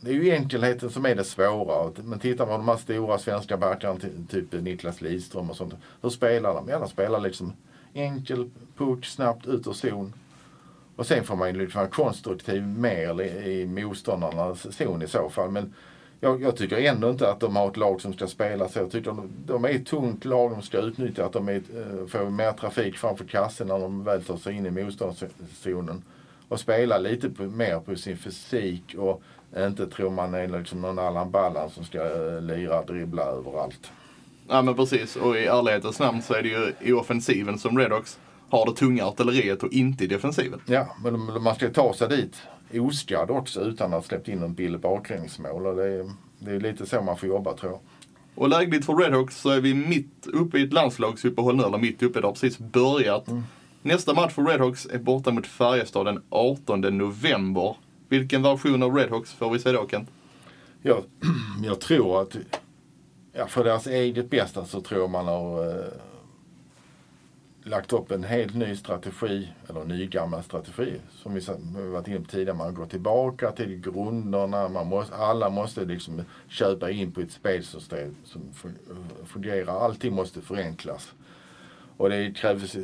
[0.00, 1.92] det är ju enkelheten som är det svåra.
[2.04, 3.98] Men tittar man på de här stora svenska backarna,
[4.30, 5.74] typ Niklas Lidström och sånt.
[6.02, 6.68] Hur spelar de?
[6.68, 7.52] Ja, de spelar liksom
[7.94, 10.12] enkel puck, snabbt ut ur zon.
[10.96, 15.28] Och sen får man ju liksom vara konstruktiv mer i, i motståndarnas zon i så
[15.30, 15.50] fall.
[15.50, 15.74] Men
[16.20, 18.78] jag, jag tycker ändå inte att de har ett lag som ska spela så.
[18.78, 20.50] Jag tycker de, de är ett tungt lag.
[20.50, 24.24] De ska utnyttja att de är, eh, får mer trafik framför kassen när de väl
[24.24, 26.02] tar sig in i motståndarzonen.
[26.48, 29.22] Och spela lite på, mer på sin fysik och
[29.56, 33.90] inte tror man är liksom någon Allan Ballan som ska eh, lira dribbla överallt.
[34.48, 38.18] Ja men precis, och i ärlighetens namn så är det ju i offensiven som Redhawks
[38.50, 40.60] har det tunga artilleriet och inte i defensiven.
[40.66, 42.36] Ja, men man ska ta sig dit
[42.72, 45.66] oskadd också utan att ha släppt in en billig bakgrängsmål.
[45.66, 47.80] Och det, är, det är lite så man får jobba tror jag.
[48.34, 52.02] Och lägligt för Redhawks så är vi mitt uppe i ett landslagsuppehåll nu, eller mitt
[52.02, 53.28] uppe, det har precis börjat.
[53.82, 57.76] Nästa match för Redhawks är borta mot Färjestad den 18 november.
[58.08, 60.10] Vilken version av Redhawks får vi se då Kent?
[60.82, 61.04] Jag,
[61.64, 62.36] jag tror att
[63.32, 65.92] ja, för deras eget bästa så tror jag man har eh,
[67.62, 71.40] lagt upp en helt ny strategi, eller ny gammal strategi, som vi
[71.76, 72.56] vi varit inne på tidigare.
[72.56, 74.68] Man går tillbaka till grunderna.
[74.68, 78.42] Man måste, alla måste liksom köpa in på ett spelsystem som
[79.26, 79.84] fungerar.
[79.84, 81.12] Allting måste förenklas.
[81.96, 82.76] Och det krävs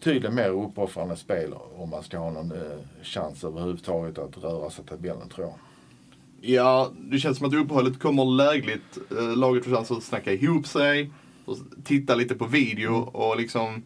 [0.00, 4.84] betydligt mer uppoffrande spel om man ska ha någon eh, chans överhuvudtaget att röra sig
[4.84, 5.54] tabellen tror jag.
[6.40, 8.98] Ja, det känns som att uppehållet kommer lägligt.
[9.10, 11.10] Eh, Laget får chans att snacka ihop sig,
[11.44, 13.82] och titta lite på video och liksom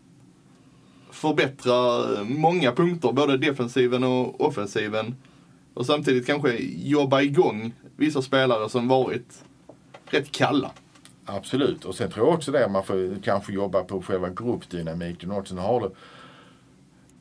[1.11, 5.17] förbättra eh, många punkter, både defensiven och offensiven.
[5.75, 9.45] Och samtidigt kanske jobba igång vissa spelare som varit
[10.07, 10.71] rätt kalla.
[11.27, 11.85] Absolut.
[11.85, 15.55] Och sen tror jag också det, man får kanske jobba på själva gruppdynamiken också.
[15.55, 15.91] Nu har det,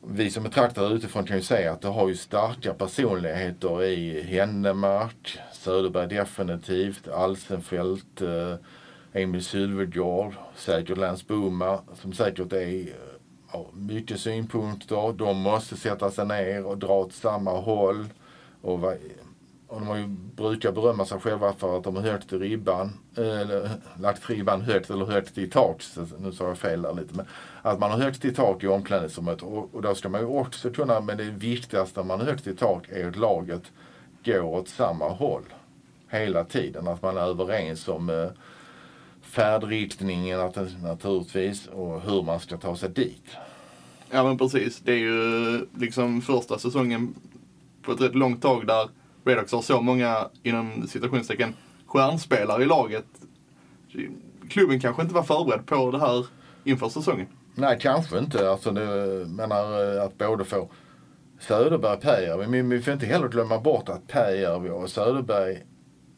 [0.06, 5.38] vi som betraktar utifrån kan ju säga att det har ju starka personligheter i Hennemark,
[5.52, 8.54] Söderberg definitivt, Alsenfelt, eh,
[9.12, 12.88] Emil Sylvegård, säkert Lance Booma som säkert är
[13.52, 15.12] ja, mycket synpunkter.
[15.12, 18.06] De måste sätta sig ner och dra åt samma håll.
[18.62, 18.92] Och,
[19.74, 20.06] och de har ju,
[20.36, 24.90] brukar berömma sig själva för att de har högt i ribban, eller lagt ribban högt
[24.90, 25.82] eller högt i tak.
[25.82, 27.14] Så, nu sa jag fel där lite.
[27.14, 27.26] Men
[27.62, 29.42] att man har högt i tak i omklädningsrummet.
[29.42, 32.46] Och, och då ska man ju också kunna, men det viktigaste när man har högt
[32.46, 33.62] i tak är att laget
[34.24, 35.42] går åt samma håll.
[36.08, 36.88] Hela tiden.
[36.88, 38.28] Att man är överens om eh,
[39.22, 43.36] färdriktningen att, naturligtvis och hur man ska ta sig dit.
[44.10, 44.80] Ja men precis.
[44.80, 47.14] Det är ju liksom första säsongen
[47.82, 48.88] på ett rätt långt tag där
[49.24, 51.54] Redhawks har så många, inom citationstecken,
[51.86, 53.06] stjärnspelare i laget.
[54.48, 56.26] Klubben kanske inte var förberedd på det här
[56.64, 57.26] inför säsongen.
[57.54, 58.50] Nej, kanske inte.
[58.50, 60.70] Alltså, det, menar eh, att både få
[61.40, 62.46] Söderberg och Pääjärvi.
[62.46, 65.62] Men vi får inte heller glömma bort att Pääjärvi och Söderberg,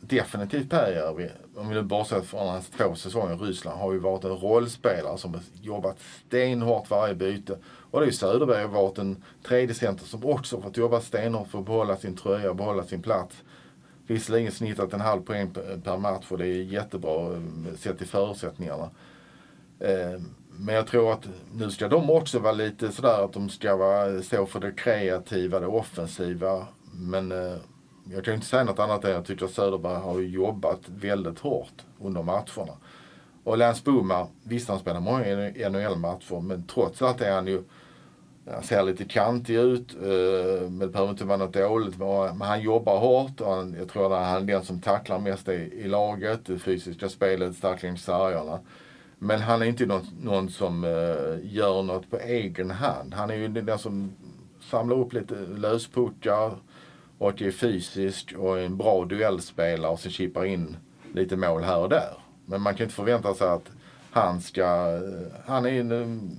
[0.00, 4.24] definitivt Pääjärvi, om vi nu bortser från hans två säsonger i Ryssland, har ju varit
[4.24, 7.58] en rollspelare som har jobbat stenhårt varje byte.
[7.90, 11.48] Och det är ju Söderberg har varit en tredje center som också fått jobba stenhårt
[11.48, 13.36] för att behålla sin tröja och behålla sin plats.
[14.06, 15.50] Visserligen snittat en halv poäng
[15.84, 17.40] per match och det är jättebra eh,
[17.78, 18.90] sett till förutsättningarna.
[19.80, 20.20] Eh,
[20.58, 24.14] men jag tror att nu ska de också vara lite sådär att de ska vara,
[24.14, 26.66] eh, stå för det kreativa, det offensiva.
[26.92, 27.32] Men
[28.10, 31.38] jag kan inte säga något annat än att jag tycker att Söderberg har jobbat väldigt
[31.38, 32.72] hårt under matcherna.
[33.44, 35.24] Och Lance Booma, visst han spelar många
[35.70, 37.62] NHL-matcher men trots allt är han ju
[38.50, 41.98] han ser lite kantig ut, eh, men det behöver inte vara något dåligt.
[41.98, 45.48] Men han jobbar hårt och han, jag tror att han är den som tacklar mest
[45.48, 46.40] i, i laget.
[46.46, 48.58] Det fysiska spelet, starkt längs sargerna.
[49.18, 53.14] Men han är inte någon, någon som eh, gör något på egen hand.
[53.14, 54.12] Han är ju den som
[54.60, 56.56] samlar upp lite löspuckar
[57.18, 60.76] och är fysisk och en bra duellspelare och så chippar in
[61.14, 62.18] lite mål här och där.
[62.46, 63.70] Men man kan inte förvänta sig att
[64.10, 65.00] han ska...
[65.46, 66.38] Han är en eh,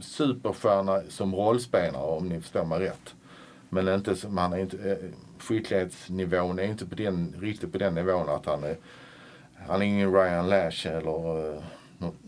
[0.00, 3.14] superstjärna som rollspelare om ni förstår mig rätt.
[3.68, 4.96] Men inte som han är inte, eh,
[5.38, 8.76] skicklighetsnivån är inte på den, riktigt på den nivån att han är,
[9.66, 11.62] han är ingen Ryan Lash eller uh,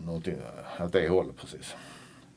[0.05, 0.36] någonting
[0.80, 1.74] åt det hållet precis.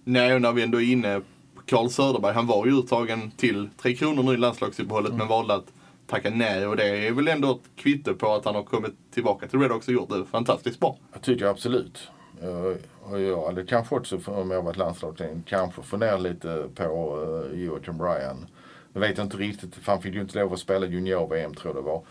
[0.03, 1.21] Nej, och när vi ändå är inne
[1.65, 2.33] Carl Söderberg.
[2.33, 5.17] Han var ju uttagen till Tre Kronor nu i landslagsuppehållet Mm.
[5.19, 5.73] men valde att
[6.07, 6.67] tacka nej.
[6.67, 9.71] Och det är väl ändå ett kvitto på att han har kommit tillbaka till Red
[9.71, 10.97] också och gjort det fantastiskt bra.
[11.13, 12.07] Jag tycker absolut.
[12.41, 12.77] Eh,
[13.11, 17.17] Och jag hade kanske också, om jag varit landslagstränare, kanske funderat lite på
[17.53, 18.47] uh, Joakim Bryan.
[18.93, 21.83] Jag vet inte riktigt, för han fick ju inte lov att spela junior-VM tror jag
[21.83, 22.01] det var.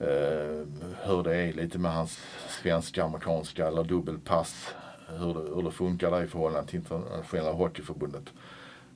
[0.00, 0.66] Uh,
[1.04, 2.18] hur det är lite med hans
[2.62, 4.74] svenska, amerikanska eller dubbelpass.
[5.18, 8.24] Hur det, hur det funkar där i förhållande till internationella hockeyförbundet.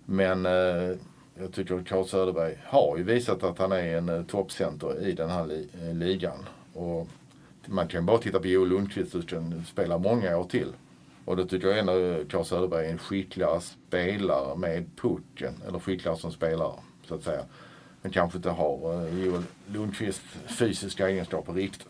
[0.06, 0.96] Men eh,
[1.34, 5.12] jag tycker att Carl Söderberg har ju visat att han är en eh, toppcenter i
[5.12, 6.48] den här li eh, ligan.
[6.72, 7.08] Och
[7.66, 10.72] man kan bara titta på Joel Lundqvist som kan spela många år till.
[11.24, 15.54] Och då tycker jag ändå Carl Söderberg är en skickligare spelare med pucken.
[15.68, 16.74] Eller skickligare som spelare,
[17.08, 17.44] så att säga.
[18.02, 21.88] Men kanske inte har Joel Lundqvists fysiska egenskaper riktigt.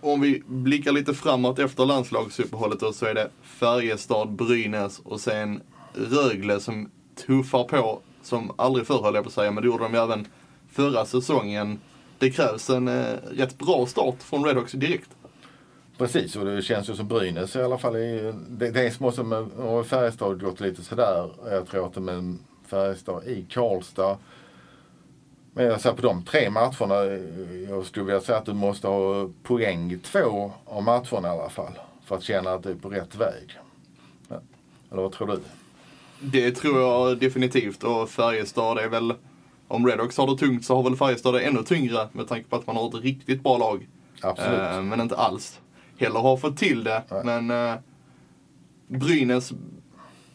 [0.00, 5.60] Om vi blickar lite framåt efter landslagsuppehållet då, så är det Färjestad, Brynäs och sen
[5.94, 6.90] Rögle som
[7.26, 10.00] tuffar på som aldrig förr höll jag på att säga, men det gjorde de ju
[10.00, 10.26] även
[10.72, 11.78] förra säsongen.
[12.18, 15.10] Det krävs en eh, rätt bra start från Redhawks direkt.
[15.98, 17.96] Precis, och det känns ju som Brynäs i alla fall.
[17.96, 19.46] Är, det, det är som också med
[19.86, 21.30] Färjestad gått lite sådär.
[21.50, 24.18] Jag tror att det med Färjestad i Karlstad.
[25.52, 26.94] Men jag säger på de tre matcherna,
[27.68, 31.50] jag skulle vilja säga att du måste ha poäng i två av matcherna i alla
[31.50, 31.72] fall.
[32.04, 33.58] För att känna att du är på rätt väg.
[34.90, 35.40] Eller vad tror du?
[36.20, 39.14] Det tror jag definitivt och Färjestad är väl,
[39.68, 42.56] om Redhawks har det tungt så har väl Färjestad det ännu tyngre med tanke på
[42.56, 43.88] att man har ett riktigt bra lag.
[44.20, 44.60] Absolut.
[44.60, 45.60] Eh, men inte alls
[45.98, 47.02] heller har fått till det.
[47.10, 47.24] Nej.
[47.24, 47.74] Men eh,
[48.86, 49.52] Brynäs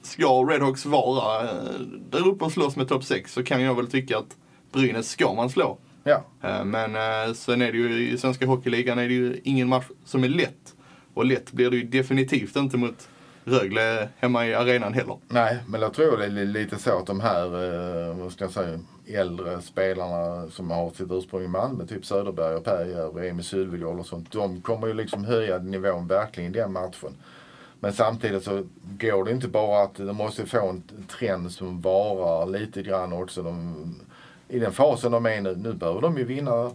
[0.02, 3.88] ska Redhawks vara eh, där uppe och slåss med topp 6 så kan jag väl
[3.88, 4.38] tycka att
[4.76, 5.78] Brynäs ska man slå.
[6.04, 9.68] Ja, Eh, Men eh, sen är det ju i svenska hockeyligan är det ju ingen
[9.68, 10.76] match som är lätt.
[11.14, 13.10] Och lätt blir det ju definitivt inte mot
[13.48, 15.18] Rögle hemma i arenan heller.
[15.28, 17.46] Nej, men jag tror det är li- lite så att de här,
[18.10, 22.56] eh, vad ska jag säga, äldre spelarna som har sitt ursprung i Malmö, typ Söderberg
[22.56, 26.72] och Perjärvi, Emil Sylvegård och sånt, de kommer ju liksom höja nivån verkligen i den
[26.74, 27.16] matchen.
[27.80, 28.64] Men samtidigt så
[29.00, 30.84] går det inte bara att de måste få en
[31.20, 33.44] trend som varar lite grann också.
[33.44, 33.76] De,
[34.50, 36.72] i den fasen de är nu, nu behöver de ju vinna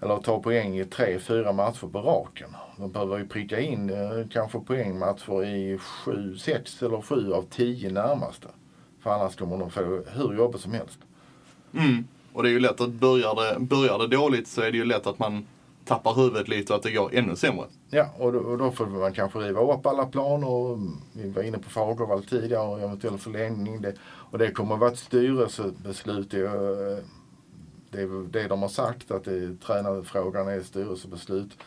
[0.00, 2.56] eller ta poäng i tre, fyra matcher på raken.
[2.76, 7.90] De behöver ju pricka in eh, kanske poängmatcher i sju, sex eller sju av tio
[7.90, 8.48] närmaste.
[9.02, 10.98] För annars kommer de få hur jobbigt som helst.
[11.74, 12.04] Mm.
[12.32, 14.84] Och det är ju lätt att börjar det, börjar det dåligt så är det ju
[14.84, 15.46] lätt att man
[15.84, 17.66] tappar huvudet lite och att det går ännu sämre.
[17.90, 20.72] Ja, och då, och då får man kanske riva upp alla planer.
[20.74, 23.80] Mm, vi var inne på Fagervall tidigare och eventuell förlängning.
[23.80, 26.34] Det, och det kommer att vara ett styrelsebeslut.
[26.34, 27.02] Eh, det,
[27.90, 31.58] det är det de har sagt, att det tränarfrågan är ett styrelsebeslut.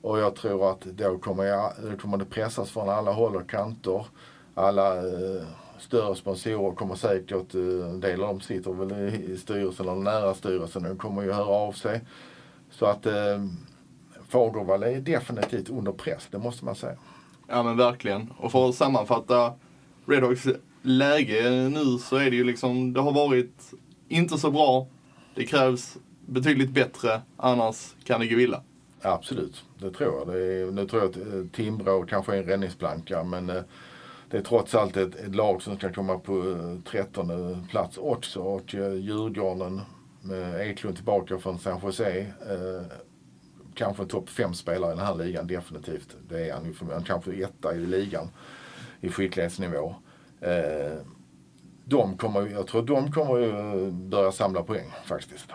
[0.00, 3.50] Och jag tror att då kommer, jag, då kommer det pressas från alla håll och
[3.50, 4.06] kanter.
[4.54, 5.42] Alla eh,
[5.78, 10.02] större sponsorer kommer säkert, eh, en del av dem sitter väl i, i styrelsen eller
[10.02, 12.00] nära styrelsen, de kommer ju höra av sig.
[12.78, 13.44] Så att eh,
[14.28, 16.96] Fagervall är definitivt under press, det måste man säga.
[17.48, 18.32] Ja men verkligen.
[18.38, 19.52] Och för att sammanfatta
[20.06, 20.46] Redhawks
[20.82, 23.72] läge nu så är det ju liksom, det har varit
[24.08, 24.86] inte så bra.
[25.34, 28.62] Det krävs betydligt bättre, annars kan det gå illa.
[29.02, 30.28] Absolut, det tror jag.
[30.28, 33.62] Det är, nu tror jag att eh, Timrå kanske är en räddningsplanka men eh,
[34.30, 38.40] det är trots allt ett, ett lag som ska komma på eh, 13 plats också.
[38.40, 39.80] Och eh, Djurgården
[40.28, 42.20] med Eklund tillbaka från San Jose.
[42.20, 42.86] Eh,
[43.74, 46.16] kanske en topp fem spelare i den här ligan definitivt.
[46.28, 46.72] Det är han ju.
[46.72, 47.04] förmodligen.
[47.04, 48.28] kanske etta i ligan
[49.00, 49.94] i skicklighetsnivå.
[50.40, 50.98] Eh,
[51.84, 55.46] de kommer, jag tror de kommer ju eh, börja samla poäng faktiskt.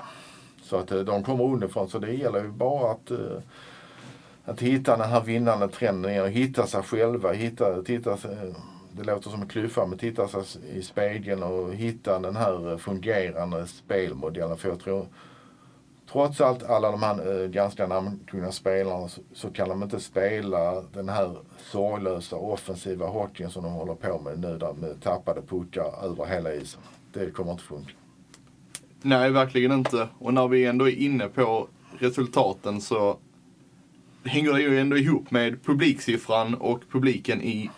[0.64, 1.90] Så att eh, de kommer underifrån.
[1.90, 3.12] Så det gäller ju bara att,
[4.46, 6.32] att hitta den här vinnande trenden igen.
[6.32, 7.32] Hitta sig själva.
[7.32, 8.18] Hitta, hitta
[8.96, 10.44] det låter som en klyscha men titta sig
[10.78, 14.58] i spegeln och hitta den här eh, fungerande spelmodellen.
[14.58, 15.08] För jag tror
[16.12, 20.82] trots allt alla de här eh, ganska namnkunniga spelarna så, så kan de inte spela
[20.82, 26.06] den här sorglösa offensiva hockeyn som de håller på med nu där med tappade puckar
[26.06, 26.82] över hela isen.
[27.14, 27.94] Det kommer inte funka.
[29.02, 30.08] Nej, verkligen inte.
[30.20, 31.68] Och när vi ändå är inne på
[32.00, 33.18] resultaten så
[34.26, 37.70] hänger det ju ändå ihop med publiksiffran och publiken i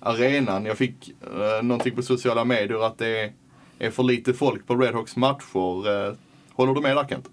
[0.00, 0.64] arenan.
[0.64, 3.32] Jag fick eh, någonting på sociala medier att det
[3.78, 5.88] är för lite folk på Redhawks matcher.
[5.88, 6.14] Eh,
[6.52, 7.30] håller du med där Kent?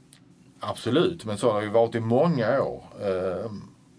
[0.60, 2.84] Absolut, men så har det ju varit i många år.
[3.02, 3.52] Eh,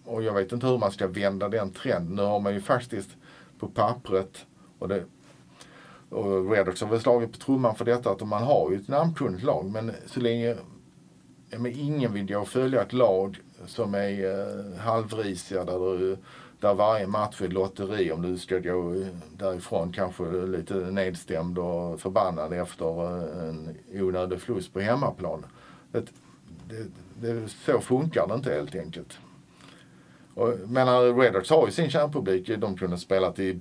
[0.04, 2.16] och jag vet inte hur man ska vända den trenden.
[2.16, 3.10] Nu har man ju faktiskt
[3.58, 4.46] på pappret
[4.78, 5.04] och det
[6.08, 9.42] och Redhawks har väl slagit på trumman för detta att man har ju ett namnkunnigt
[9.42, 10.56] lag men så länge
[11.50, 16.16] men ingen vill gå och följa ett lag som är eh, halvrisiga där, det
[16.60, 18.94] där varje match är lotteri om du ska gå
[19.36, 25.46] därifrån kanske lite nedstämd och förbannad efter eh, en onödig förlust på hemmaplan.
[25.92, 26.04] Det,
[26.68, 26.86] det,
[27.20, 29.18] det, så funkar det inte helt enkelt.
[30.34, 32.50] Och, men eh, Redhawks har ju sin kärnpublik.
[32.58, 33.60] De kunde spela till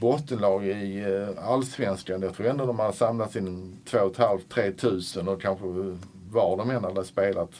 [0.00, 2.22] bottenlag i eh, allsvenskan.
[2.22, 5.66] Jag tror ändå de har samlat in 2 500-3 000 och kanske
[6.30, 7.50] var de än hade spelat.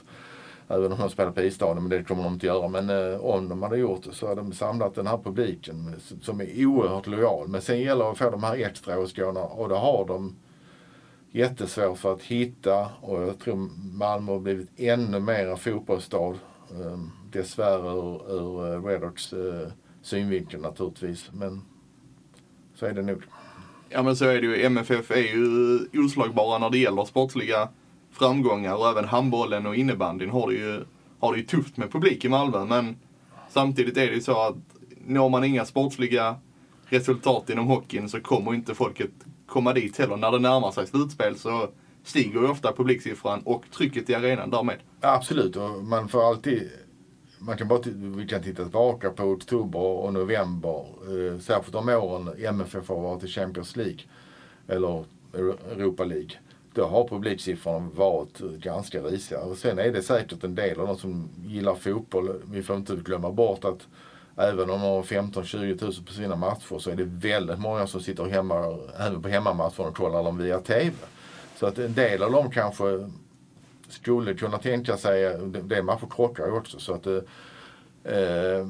[0.69, 2.69] Även om de spelar på isstadion, men det kommer de inte göra.
[2.69, 6.19] Men eh, om de hade gjort det så hade de samlat den här publiken eh,
[6.21, 7.49] som är oerhört lojal.
[7.49, 10.37] Men sen gäller det att få de här extra åskådarna och det har de
[11.31, 12.89] jättesvårt för att hitta.
[13.01, 16.39] Och jag tror Malmö har blivit ännu mer fotbollsstad.
[16.71, 16.99] Eh,
[17.31, 19.69] dessvärre ur, ur eh, Redox eh,
[20.03, 21.31] synvinkel naturligtvis.
[21.33, 21.63] Men
[22.75, 23.23] så är det nog.
[23.89, 24.65] Ja men så är det ju.
[24.65, 27.69] MFF är ju oslagbara när det gäller sportsliga
[28.15, 30.85] framgångar och även handbollen och innebandyn har det ju,
[31.21, 32.65] har det ju tufft med publik i Malmö.
[32.65, 32.97] Men
[33.49, 34.57] samtidigt är det ju så att
[35.07, 36.37] når man inga sportsliga
[36.87, 39.11] resultat inom hockeyn så kommer inte folket
[39.47, 40.17] komma dit heller.
[40.17, 41.69] När det närmar sig slutspel så
[42.05, 44.79] stiger ju ofta publiksiffran och trycket i arenan därmed.
[45.01, 46.71] Absolut, och man får alltid
[47.39, 50.87] man kan bara vi kan titta tillbaka på oktober och november.
[51.03, 53.99] Eh, särskilt de åren MFF har varit i Champions League
[54.69, 55.05] eller
[55.73, 56.31] Europa League
[56.75, 59.41] då har publiksiffrorna varit ganska risiga.
[59.41, 62.43] Och sen är det säkert en del av de som gillar fotboll.
[62.51, 63.87] Vi får inte glömma bort att
[64.37, 68.01] även om de har 15-20 000 på sina matcher så är det väldigt många som
[68.01, 70.93] sitter hemma, även på hemmamatcherna och kollar dem via TV.
[71.57, 73.11] Så att en del av dem kanske
[73.89, 78.67] skulle kunna tänka sig, det matcher krockar ju också, så att eh,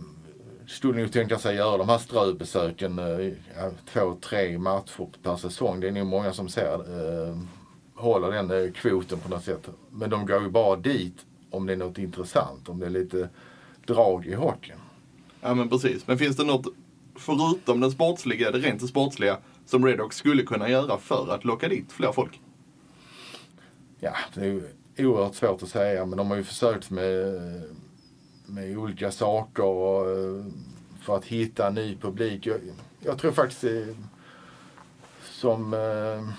[0.66, 5.80] skulle nog tänka sig göra de här ströbesöken, eh, två, tre matcher per säsong.
[5.80, 7.36] Det är nog många som ser eh,
[7.94, 9.68] hålla den eh, kvoten på något sätt.
[9.90, 13.28] Men de går ju bara dit om det är något intressant, om det är lite
[13.86, 14.78] drag i hockeyn.
[15.40, 16.06] Ja men precis.
[16.06, 16.66] Men finns det något,
[17.14, 21.92] förutom den sportsliga, det rent sportsliga, som Redhawks skulle kunna göra för att locka dit
[21.92, 22.40] fler folk?
[24.00, 24.46] Ja, det
[24.96, 27.40] är oerhört svårt att säga, men de har ju försökt med,
[28.46, 30.44] med olika saker och, eh,
[31.00, 32.46] för att hitta en ny publik.
[32.46, 32.60] Jag,
[33.00, 33.64] jag tror faktiskt
[35.22, 36.34] som eh,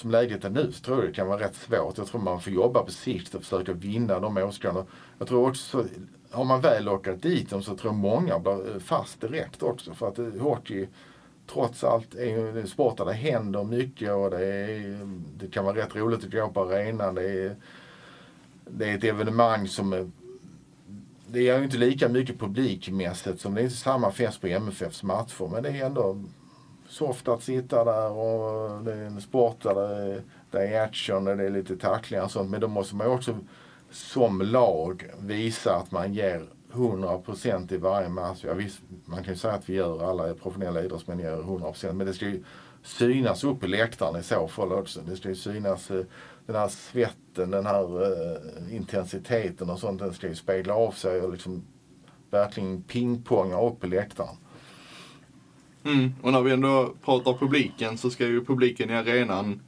[0.00, 1.98] som läget är nu så tror jag det kan vara rätt svårt.
[1.98, 4.84] Jag tror man får jobba på sikt och försöka vinna de åskarna.
[5.18, 5.84] Jag tror också,
[6.30, 9.94] har man väl lockat dit dem så tror jag många blir eh, fast direkt också.
[9.94, 10.88] För att eh, hockey
[11.46, 15.64] trots allt är ju en sport där det händer mycket och det, är, det kan
[15.64, 17.14] vara rätt roligt att gå på arenan.
[17.14, 17.56] Det är,
[18.64, 20.10] det är ett evenemang som är,
[21.26, 25.02] det är ju inte lika mycket publikmässigt som det är inte samma fest på MFFs
[25.02, 26.24] matcher men det är ändå
[26.90, 29.74] soft att sitta där och det är en sport där
[30.50, 32.50] det är, action och det är lite tacklingar och sånt.
[32.50, 33.38] Men då måste man också
[33.90, 38.44] som lag visa att man ger 100% i varje match.
[38.44, 42.06] Ja, visst, man kan ju säga att vi gör, alla professionella idrottsmän ger 100% men
[42.06, 42.44] det ska ju
[42.82, 45.00] synas upp i läktaren i så fall också.
[45.00, 46.04] Det ska ju synas eh,
[46.46, 49.98] den här svetten, den här eh, intensiteten och sånt.
[49.98, 51.62] Den ska ju spegla av sig och liksom
[52.30, 54.36] verkligen pingponga upp i läktaren.
[55.84, 56.14] Mm.
[56.22, 59.60] Och när vi ändå pratar publiken så ska ju publiken i arenan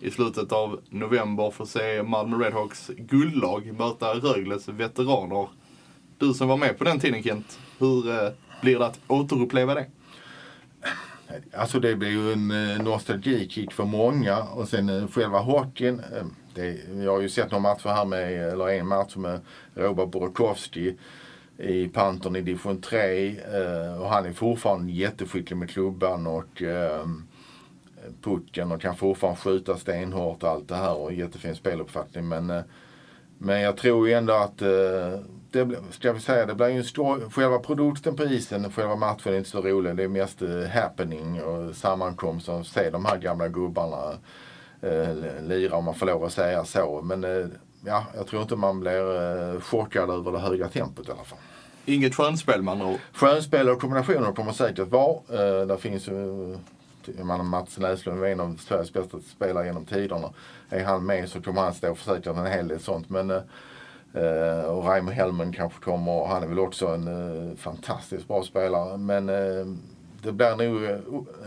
[0.00, 5.48] i slutet av november få se Malmö Redhawks guldlag möta Rögles veteraner.
[6.18, 9.86] Du som var med på den tiden Kent, hur eh, blir det att återuppleva det?
[11.56, 16.00] Alltså det blir ju en eh, nostalgikick för många och sen eh, själva hockeyn.
[16.00, 19.40] Eh, det, jag har ju sett några matcher här med, eller en match med
[19.74, 20.96] Robert Borkowski
[21.60, 23.28] i Pantern i division 3.
[23.28, 27.06] Eh, och han är fortfarande jätteskicklig med klubban och eh,
[28.22, 32.28] pucken och kan fortfarande skjuta stenhårt och allt det här och jättefin speluppfattning.
[32.28, 32.62] Men, eh,
[33.38, 36.84] men jag tror ju ändå att eh, det, ska vi säga, det blir ju en
[36.84, 39.96] stor, själva produkten på isen, själva matchen är inte så rolig.
[39.96, 44.12] Det är mest eh, happening och sammankomst och se de här gamla gubbarna
[44.82, 47.02] eh, lira om man får lov att säga så.
[47.02, 47.46] Men eh,
[47.84, 51.38] ja, jag tror inte man blir eh, chockad över det höga tempot i alla fall.
[51.84, 52.98] Inget skönspel med andra ord?
[53.12, 55.14] Skönspel och kombinationer kommer säkert vara.
[55.28, 59.84] Eh, där finns ju eh, man, Mats Näslund är en av Sveriges bästa spelare genom
[59.84, 60.30] tiderna.
[60.68, 63.10] Är han med så kommer han stå för säkert en hel del sånt.
[63.10, 66.26] Men, eh, och Raimo Helmen kanske kommer.
[66.26, 68.96] Han är väl också en eh, fantastiskt bra spelare.
[68.96, 69.66] Men eh,
[70.22, 70.84] det blir nog,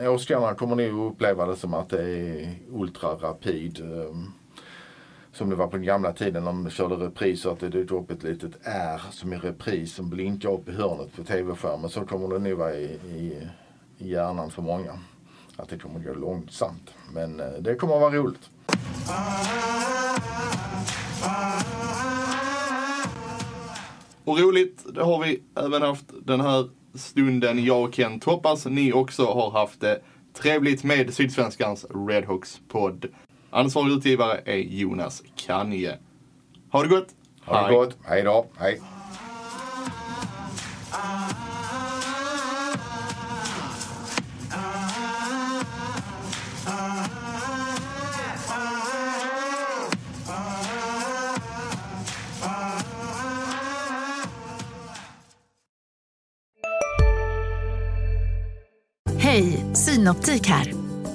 [0.02, 3.80] eh, åskådarna kommer nog uppleva det som att det är ultrarapid.
[3.80, 4.16] Eh,
[5.34, 8.12] som det var på den gamla tiden när de körde repriser att det dök upp
[8.12, 11.90] ett litet R som i repris som blinkar upp i hörnet på tv-skärmen.
[11.90, 13.48] Så kommer det nog vara i, i,
[13.98, 15.00] i hjärnan för många.
[15.56, 16.94] Att det kommer gå långsamt.
[17.14, 18.50] Men eh, det kommer att vara roligt.
[24.24, 28.24] Och roligt, det har vi även haft den här stunden, jag och Kent.
[28.24, 30.00] Hoppas ni också har haft det
[30.34, 33.06] trevligt med Sydsvenskans Redhawks podd.
[33.54, 35.98] Ansvarig utgivare är Jonas Kanje.
[36.72, 37.08] Ha det gott!
[37.46, 38.82] Ha det gott, hej då, hej.
[59.18, 60.83] Hej, Synoptik här.